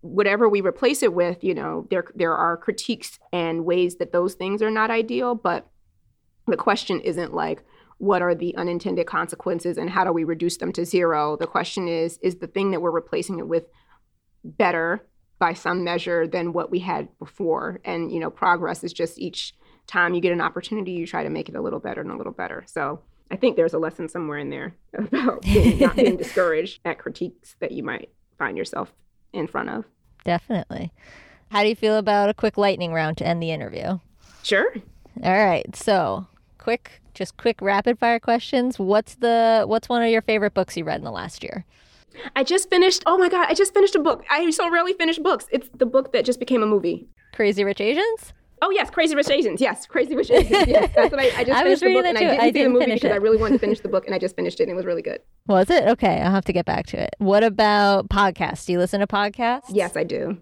Whatever 0.00 0.48
we 0.48 0.62
replace 0.62 1.02
it 1.02 1.12
with, 1.12 1.44
you 1.44 1.54
know, 1.54 1.86
there 1.90 2.04
there 2.14 2.34
are 2.34 2.56
critiques 2.56 3.18
and 3.30 3.66
ways 3.66 3.96
that 3.96 4.12
those 4.12 4.32
things 4.32 4.62
are 4.62 4.70
not 4.70 4.90
ideal, 4.90 5.34
but 5.34 5.68
the 6.46 6.56
question 6.56 7.00
isn't 7.00 7.34
like 7.34 7.62
what 8.00 8.22
are 8.22 8.34
the 8.34 8.56
unintended 8.56 9.06
consequences 9.06 9.76
and 9.76 9.90
how 9.90 10.04
do 10.04 10.12
we 10.12 10.24
reduce 10.24 10.56
them 10.56 10.72
to 10.72 10.86
zero? 10.86 11.36
The 11.36 11.46
question 11.46 11.86
is 11.86 12.18
is 12.22 12.36
the 12.36 12.46
thing 12.46 12.70
that 12.70 12.80
we're 12.80 12.90
replacing 12.90 13.38
it 13.38 13.46
with 13.46 13.64
better 14.42 15.06
by 15.38 15.52
some 15.52 15.84
measure 15.84 16.26
than 16.26 16.54
what 16.54 16.70
we 16.70 16.78
had 16.78 17.08
before? 17.18 17.78
And 17.84 18.10
you 18.10 18.18
know, 18.18 18.30
progress 18.30 18.82
is 18.82 18.94
just 18.94 19.18
each 19.18 19.54
time 19.86 20.14
you 20.14 20.22
get 20.22 20.32
an 20.32 20.40
opportunity, 20.40 20.92
you 20.92 21.06
try 21.06 21.22
to 21.22 21.28
make 21.28 21.50
it 21.50 21.56
a 21.56 21.60
little 21.60 21.78
better 21.78 22.00
and 22.00 22.10
a 22.10 22.16
little 22.16 22.32
better. 22.32 22.64
So 22.66 23.00
I 23.30 23.36
think 23.36 23.56
there's 23.56 23.74
a 23.74 23.78
lesson 23.78 24.08
somewhere 24.08 24.38
in 24.38 24.48
there 24.48 24.74
about 24.94 25.42
being, 25.42 25.78
not 25.78 25.96
being 25.96 26.16
discouraged 26.18 26.80
at 26.86 26.98
critiques 26.98 27.56
that 27.60 27.72
you 27.72 27.82
might 27.82 28.08
find 28.38 28.56
yourself 28.56 28.94
in 29.34 29.46
front 29.46 29.68
of. 29.68 29.84
Definitely. 30.24 30.90
How 31.50 31.62
do 31.62 31.68
you 31.68 31.76
feel 31.76 31.98
about 31.98 32.30
a 32.30 32.34
quick 32.34 32.56
lightning 32.56 32.94
round 32.94 33.18
to 33.18 33.26
end 33.26 33.42
the 33.42 33.50
interview? 33.50 33.98
Sure. 34.42 34.72
All 35.22 35.44
right. 35.44 35.76
So, 35.76 36.26
quick 36.56 37.02
just 37.20 37.36
quick 37.36 37.60
rapid 37.60 37.98
fire 37.98 38.18
questions. 38.18 38.78
What's 38.78 39.16
the 39.16 39.64
what's 39.66 39.90
one 39.90 40.02
of 40.02 40.08
your 40.08 40.22
favorite 40.22 40.54
books 40.54 40.74
you 40.74 40.84
read 40.84 40.98
in 40.98 41.04
the 41.04 41.10
last 41.10 41.42
year? 41.42 41.66
I 42.34 42.42
just 42.44 42.70
finished. 42.70 43.02
Oh 43.04 43.18
my 43.18 43.28
god, 43.28 43.46
I 43.50 43.54
just 43.54 43.74
finished 43.74 43.94
a 43.94 43.98
book. 43.98 44.24
I 44.30 44.48
so 44.50 44.70
rarely 44.70 44.94
finish 44.94 45.18
books. 45.18 45.44
It's 45.52 45.68
the 45.76 45.84
book 45.84 46.12
that 46.14 46.24
just 46.24 46.40
became 46.40 46.62
a 46.62 46.66
movie. 46.66 47.08
Crazy 47.34 47.62
Rich 47.62 47.82
Asians. 47.82 48.32
Oh 48.62 48.70
yes, 48.70 48.88
Crazy 48.90 49.14
Rich 49.14 49.28
Asians. 49.28 49.60
Yes, 49.60 49.84
Crazy 49.84 50.16
Rich 50.16 50.30
Asians. 50.30 50.66
Yes, 50.66 50.90
that's 50.96 51.10
what 51.10 51.20
I, 51.20 51.26
I 51.36 51.44
just 51.44 51.60
I 51.60 51.62
finished 51.62 51.82
the 51.82 51.92
book 51.92 52.06
and 52.06 52.16
I 52.16 52.20
didn't, 52.20 52.40
I 52.40 52.50
didn't 52.50 52.54
see 52.54 52.62
the 52.62 52.68
movie 52.70 52.86
because 52.86 53.10
it. 53.10 53.12
I 53.12 53.16
really 53.16 53.36
wanted 53.36 53.54
to 53.54 53.58
finish 53.58 53.80
the 53.80 53.88
book 53.88 54.06
and 54.06 54.14
I 54.14 54.18
just 54.18 54.34
finished 54.34 54.58
it 54.58 54.64
and 54.64 54.72
it 54.72 54.74
was 54.74 54.86
really 54.86 55.02
good. 55.02 55.20
Was 55.46 55.68
it 55.68 55.86
okay? 55.88 56.22
I'll 56.22 56.30
have 56.30 56.46
to 56.46 56.54
get 56.54 56.64
back 56.64 56.86
to 56.86 57.02
it. 57.02 57.14
What 57.18 57.44
about 57.44 58.08
podcasts? 58.08 58.64
Do 58.64 58.72
you 58.72 58.78
listen 58.78 59.00
to 59.00 59.06
podcasts? 59.06 59.70
Yes, 59.70 59.94
I 59.94 60.04
do. 60.04 60.38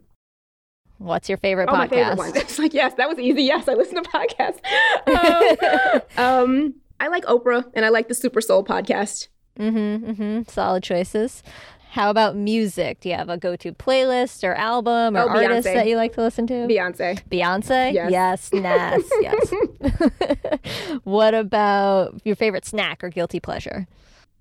What's 0.98 1.28
your 1.28 1.38
favorite 1.38 1.68
oh, 1.68 1.72
podcast? 1.72 1.78
my 1.78 1.88
favorite 1.88 2.16
one. 2.18 2.32
It's 2.37 2.58
like 2.58 2.74
yes, 2.74 2.94
that 2.94 3.08
was 3.08 3.18
easy. 3.18 3.44
Yes, 3.44 3.68
I 3.68 3.74
listen 3.74 4.02
to 4.02 4.08
podcasts. 4.08 4.61
Um, 6.18 6.24
um, 6.24 6.74
I 7.00 7.08
like 7.08 7.24
Oprah 7.24 7.64
and 7.74 7.84
I 7.84 7.88
like 7.88 8.08
the 8.08 8.14
Super 8.14 8.40
Soul 8.40 8.64
podcast. 8.64 9.28
Mm-hmm. 9.58 10.11
Mm-hmm. 10.11 10.42
Solid 10.50 10.82
choices. 10.82 11.42
How 11.90 12.11
about 12.11 12.37
music? 12.37 13.00
Do 13.00 13.08
you 13.08 13.14
have 13.14 13.30
a 13.30 13.38
go-to 13.38 13.72
playlist 13.72 14.46
or 14.46 14.54
album 14.54 15.16
or 15.16 15.22
Oh, 15.22 15.28
artist 15.28 15.64
that 15.64 15.87
you 15.88 15.96
like 15.96 16.12
to 16.14 16.20
listen 16.20 16.46
to? 16.48 16.52
Beyonce. 16.52 17.22
Beyonce? 17.28 17.92
Yes. 17.94 18.50
Yes, 18.52 18.52
Nas. 18.52 19.11
yes. 19.20 21.00
what 21.04 21.32
about 21.32 22.20
your 22.24 22.37
favorite 22.37 22.66
snack 22.66 23.02
or 23.02 23.08
guilty 23.08 23.40
pleasure? 23.40 23.87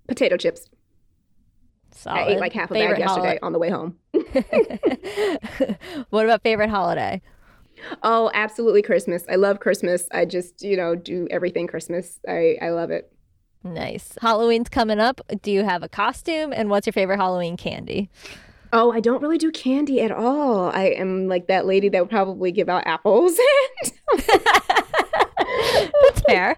Potato 0.07 0.35
chips. 0.35 0.67
Solid. 1.97 2.19
I 2.19 2.27
ate 2.27 2.39
like 2.39 2.53
half 2.53 2.69
a 2.69 2.75
bag 2.75 2.81
Favorite 2.81 2.99
yesterday 2.99 3.39
on 3.41 3.53
the 3.53 3.59
way 3.59 3.69
home. 3.69 3.97
what 6.11 6.25
about 6.25 6.43
favorite 6.43 6.69
holiday? 6.69 7.21
Oh, 8.03 8.29
absolutely 8.33 8.81
Christmas. 8.81 9.23
I 9.29 9.35
love 9.35 9.59
Christmas. 9.59 10.07
I 10.11 10.25
just, 10.25 10.61
you 10.61 10.77
know, 10.77 10.95
do 10.95 11.27
everything 11.31 11.67
Christmas. 11.67 12.19
I, 12.27 12.57
I 12.61 12.69
love 12.69 12.91
it. 12.91 13.11
Nice. 13.63 14.17
Halloween's 14.21 14.69
coming 14.69 14.99
up. 14.99 15.21
Do 15.41 15.51
you 15.51 15.63
have 15.63 15.83
a 15.83 15.89
costume? 15.89 16.53
And 16.53 16.69
what's 16.69 16.85
your 16.85 16.93
favorite 16.93 17.17
Halloween 17.17 17.57
candy? 17.57 18.09
Oh, 18.73 18.91
I 18.91 18.99
don't 18.99 19.21
really 19.21 19.37
do 19.37 19.51
candy 19.51 20.01
at 20.01 20.11
all. 20.11 20.69
I 20.71 20.85
am 20.85 21.27
like 21.27 21.47
that 21.47 21.65
lady 21.65 21.89
that 21.89 22.01
would 22.01 22.09
probably 22.09 22.51
give 22.51 22.69
out 22.69 22.83
apples. 22.85 23.37
That's 26.03 26.21
fair. 26.27 26.57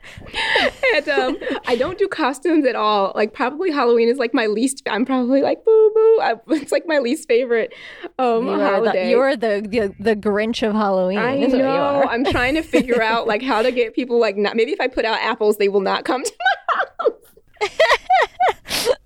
and 0.96 1.10
um, 1.10 1.38
I 1.68 1.76
don't 1.76 1.98
do 1.98 2.08
costumes 2.08 2.66
at 2.66 2.76
all. 2.76 3.12
Like 3.16 3.34
probably 3.34 3.72
Halloween 3.72 4.10
is 4.10 4.18
like 4.18 4.34
my 4.34 4.48
least. 4.48 4.82
I'm 4.90 5.06
probably 5.06 5.42
like 5.42 5.64
boo 5.66 5.92
boo. 5.94 6.20
I, 6.22 6.36
it's 6.50 6.72
like 6.72 6.88
my 6.88 7.00
least 7.00 7.28
favorite 7.28 7.74
um, 8.18 8.48
You 8.48 8.58
the, 8.58 8.66
holiday. 8.70 9.10
you 9.10 9.20
are 9.20 9.36
the, 9.36 9.66
the 9.68 9.94
the 10.00 10.16
Grinch 10.16 10.68
of 10.68 10.74
Halloween. 10.76 11.18
I 11.20 11.36
is 11.36 11.52
what 11.52 11.58
you 11.58 11.64
know. 11.64 12.04
I'm 12.10 12.26
trying 12.26 12.56
to 12.56 12.64
figure 12.64 13.02
out 13.02 13.28
like 13.28 13.42
how 13.42 13.62
to 13.62 13.72
get 13.72 13.94
people 13.94 14.20
like 14.20 14.38
not. 14.38 14.56
Maybe 14.56 14.72
if 14.72 14.80
I 14.82 14.88
put 14.88 15.06
out 15.06 15.20
apples, 15.22 15.58
they 15.58 15.70
will 15.70 15.82
not 15.82 16.06
come 16.06 16.24
to 16.24 16.34
my 16.40 17.66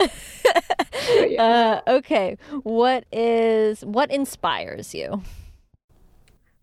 house. 0.04 0.10
Yeah. 1.28 1.82
Uh, 1.88 1.92
okay. 1.98 2.38
What 2.64 3.06
is 3.12 3.84
what 3.84 4.12
inspires 4.12 4.94
you? 4.94 5.22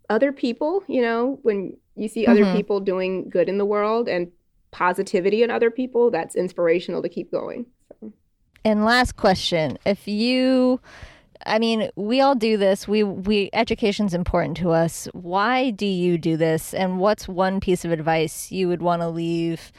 Other 0.09 0.31
people, 0.31 0.83
you 0.87 1.01
know, 1.01 1.39
when 1.43 1.77
you 1.95 2.07
see 2.07 2.25
other 2.25 2.45
Mhm. 2.45 2.55
people 2.55 2.79
doing 2.79 3.29
good 3.29 3.49
in 3.49 3.57
the 3.57 3.65
world 3.65 4.07
and 4.07 4.31
positivity 4.71 5.43
in 5.43 5.51
other 5.51 5.69
people, 5.69 6.09
that's 6.11 6.35
inspirational 6.35 7.01
to 7.01 7.09
keep 7.09 7.29
going. 7.31 7.65
So. 7.89 8.13
And 8.63 8.85
last 8.85 9.17
question: 9.17 9.77
If 9.85 10.07
you, 10.07 10.79
I 11.45 11.59
mean, 11.59 11.89
we 11.95 12.21
all 12.21 12.35
do 12.35 12.55
this. 12.57 12.87
We 12.87 13.03
we 13.03 13.49
education's 13.53 14.13
important 14.13 14.55
to 14.57 14.71
us. 14.71 15.07
Why 15.13 15.71
do 15.71 15.85
you 15.85 16.17
do 16.17 16.37
this? 16.37 16.73
And 16.73 16.99
what's 16.99 17.27
one 17.27 17.59
piece 17.59 17.83
of 17.83 17.91
advice 17.91 18.51
you 18.51 18.67
would 18.67 18.81
want 18.81 19.01
to 19.01 19.09
leave 19.09 19.71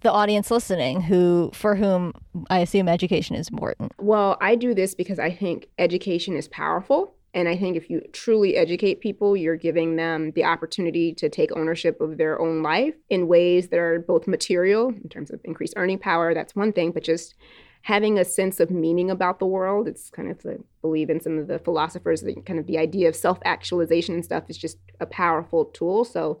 the 0.00 0.12
audience 0.12 0.50
listening, 0.50 1.00
who 1.02 1.50
for 1.52 1.74
whom 1.74 2.12
I 2.48 2.60
assume 2.60 2.88
education 2.88 3.34
is 3.34 3.48
important? 3.48 3.92
Well, 3.98 4.38
I 4.40 4.54
do 4.54 4.72
this 4.72 4.94
because 4.94 5.18
I 5.18 5.30
think 5.32 5.66
education 5.78 6.36
is 6.36 6.46
powerful. 6.48 7.14
And 7.34 7.48
I 7.48 7.56
think 7.56 7.76
if 7.76 7.90
you 7.90 8.00
truly 8.12 8.56
educate 8.56 9.00
people, 9.00 9.36
you're 9.36 9.56
giving 9.56 9.96
them 9.96 10.32
the 10.32 10.44
opportunity 10.44 11.12
to 11.14 11.28
take 11.28 11.54
ownership 11.54 12.00
of 12.00 12.16
their 12.16 12.40
own 12.40 12.62
life 12.62 12.94
in 13.10 13.28
ways 13.28 13.68
that 13.68 13.78
are 13.78 14.00
both 14.00 14.26
material, 14.26 14.88
in 14.88 15.08
terms 15.08 15.30
of 15.30 15.40
increased 15.44 15.74
earning 15.76 15.98
power, 15.98 16.32
that's 16.32 16.56
one 16.56 16.72
thing, 16.72 16.90
but 16.90 17.04
just 17.04 17.34
having 17.82 18.18
a 18.18 18.24
sense 18.24 18.60
of 18.60 18.70
meaning 18.70 19.10
about 19.10 19.38
the 19.38 19.46
world. 19.46 19.88
It's 19.88 20.10
kind 20.10 20.30
of 20.30 20.42
the 20.42 20.62
believe 20.80 21.10
in 21.10 21.20
some 21.20 21.38
of 21.38 21.48
the 21.48 21.58
philosophers, 21.58 22.22
that 22.22 22.46
kind 22.46 22.58
of 22.58 22.66
the 22.66 22.78
idea 22.78 23.08
of 23.08 23.16
self 23.16 23.38
actualization 23.44 24.14
and 24.14 24.24
stuff 24.24 24.44
is 24.48 24.56
just 24.56 24.78
a 25.00 25.06
powerful 25.06 25.66
tool. 25.66 26.04
So, 26.04 26.40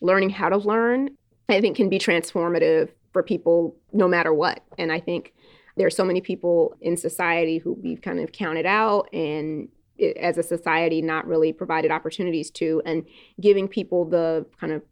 learning 0.00 0.30
how 0.30 0.48
to 0.48 0.56
learn, 0.56 1.10
I 1.48 1.60
think, 1.60 1.76
can 1.76 1.88
be 1.88 1.98
transformative 1.98 2.90
for 3.12 3.22
people 3.22 3.76
no 3.92 4.08
matter 4.08 4.32
what. 4.32 4.62
And 4.78 4.92
I 4.92 5.00
think 5.00 5.34
there 5.76 5.86
are 5.86 5.90
so 5.90 6.04
many 6.04 6.20
people 6.20 6.76
in 6.80 6.96
society 6.96 7.58
who 7.58 7.72
we've 7.72 8.02
kind 8.02 8.20
of 8.20 8.32
counted 8.32 8.66
out 8.66 9.08
and 9.12 9.68
as 10.16 10.38
a 10.38 10.42
society 10.42 11.02
not 11.02 11.26
really 11.26 11.52
provided 11.52 11.90
opportunities 11.90 12.50
to 12.50 12.82
and 12.84 13.04
giving 13.40 13.68
people 13.68 14.04
the 14.04 14.46
kind 14.58 14.72
of 14.72 14.82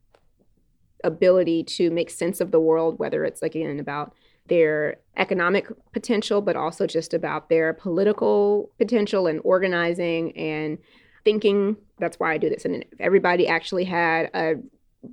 ability 1.05 1.62
to 1.62 1.90
make 1.90 2.11
sense 2.11 2.40
of 2.40 2.51
the 2.51 2.61
world 2.61 2.99
whether 2.99 3.25
it's 3.25 3.40
like 3.40 3.55
again 3.55 3.79
about 3.79 4.12
their 4.49 4.97
economic 5.16 5.68
potential 5.92 6.40
but 6.40 6.57
also 6.57 6.87
just 6.87 7.14
about 7.14 7.49
their 7.49 7.73
political 7.73 8.71
potential 8.79 9.27
and 9.27 9.40
organizing 9.44 10.37
and 10.37 10.79
thinking. 11.25 11.77
That's 11.99 12.18
why 12.18 12.33
i 12.33 12.38
do 12.38 12.49
this. 12.49 12.64
And 12.64 12.85
if 12.90 13.01
everybody 13.01 13.47
actually 13.47 13.85
had 13.85 14.31
a 14.35 14.55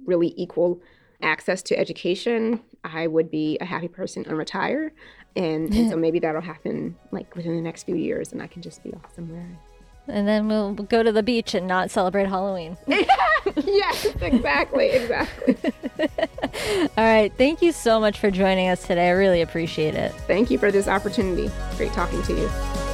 really 0.05 0.33
equal 0.37 0.81
access 1.21 1.61
to 1.61 1.77
education 1.77 2.59
i 2.83 3.07
would 3.07 3.31
be 3.31 3.57
a 3.61 3.65
happy 3.65 3.87
person 3.87 4.25
and 4.27 4.37
retire. 4.37 4.93
And, 5.35 5.73
and 5.73 5.89
so 5.89 5.97
maybe 6.05 6.19
that'll 6.19 6.41
happen 6.41 6.95
like 7.11 7.35
within 7.35 7.55
the 7.55 7.61
next 7.61 7.83
few 7.83 7.95
years 7.95 8.31
and 8.31 8.41
i 8.41 8.47
can 8.47 8.61
just 8.61 8.83
be 8.83 8.93
off 8.93 9.13
somewhere 9.15 9.57
And 10.07 10.27
then 10.27 10.47
we'll 10.47 10.73
go 10.73 11.01
to 11.03 11.11
the 11.11 11.23
beach 11.23 11.53
and 11.53 11.67
not 11.67 11.89
celebrate 11.89 12.27
Halloween. 12.27 12.77
yes 13.57 14.05
exactly 14.21 14.89
exactly 14.89 15.57
All 16.97 17.03
right. 17.03 17.31
Thank 17.37 17.61
you 17.61 17.71
so 17.71 17.99
much 17.99 18.19
for 18.19 18.29
joining 18.31 18.69
us 18.69 18.85
today. 18.85 19.07
I 19.07 19.11
really 19.11 19.41
appreciate 19.41 19.95
it. 19.95 20.11
thank 20.27 20.51
you 20.51 20.57
for 20.57 20.71
this 20.71 20.87
opportunity 20.87 21.51
great 21.77 21.93
talking 21.93 22.21
to 22.23 22.33
you 22.33 22.84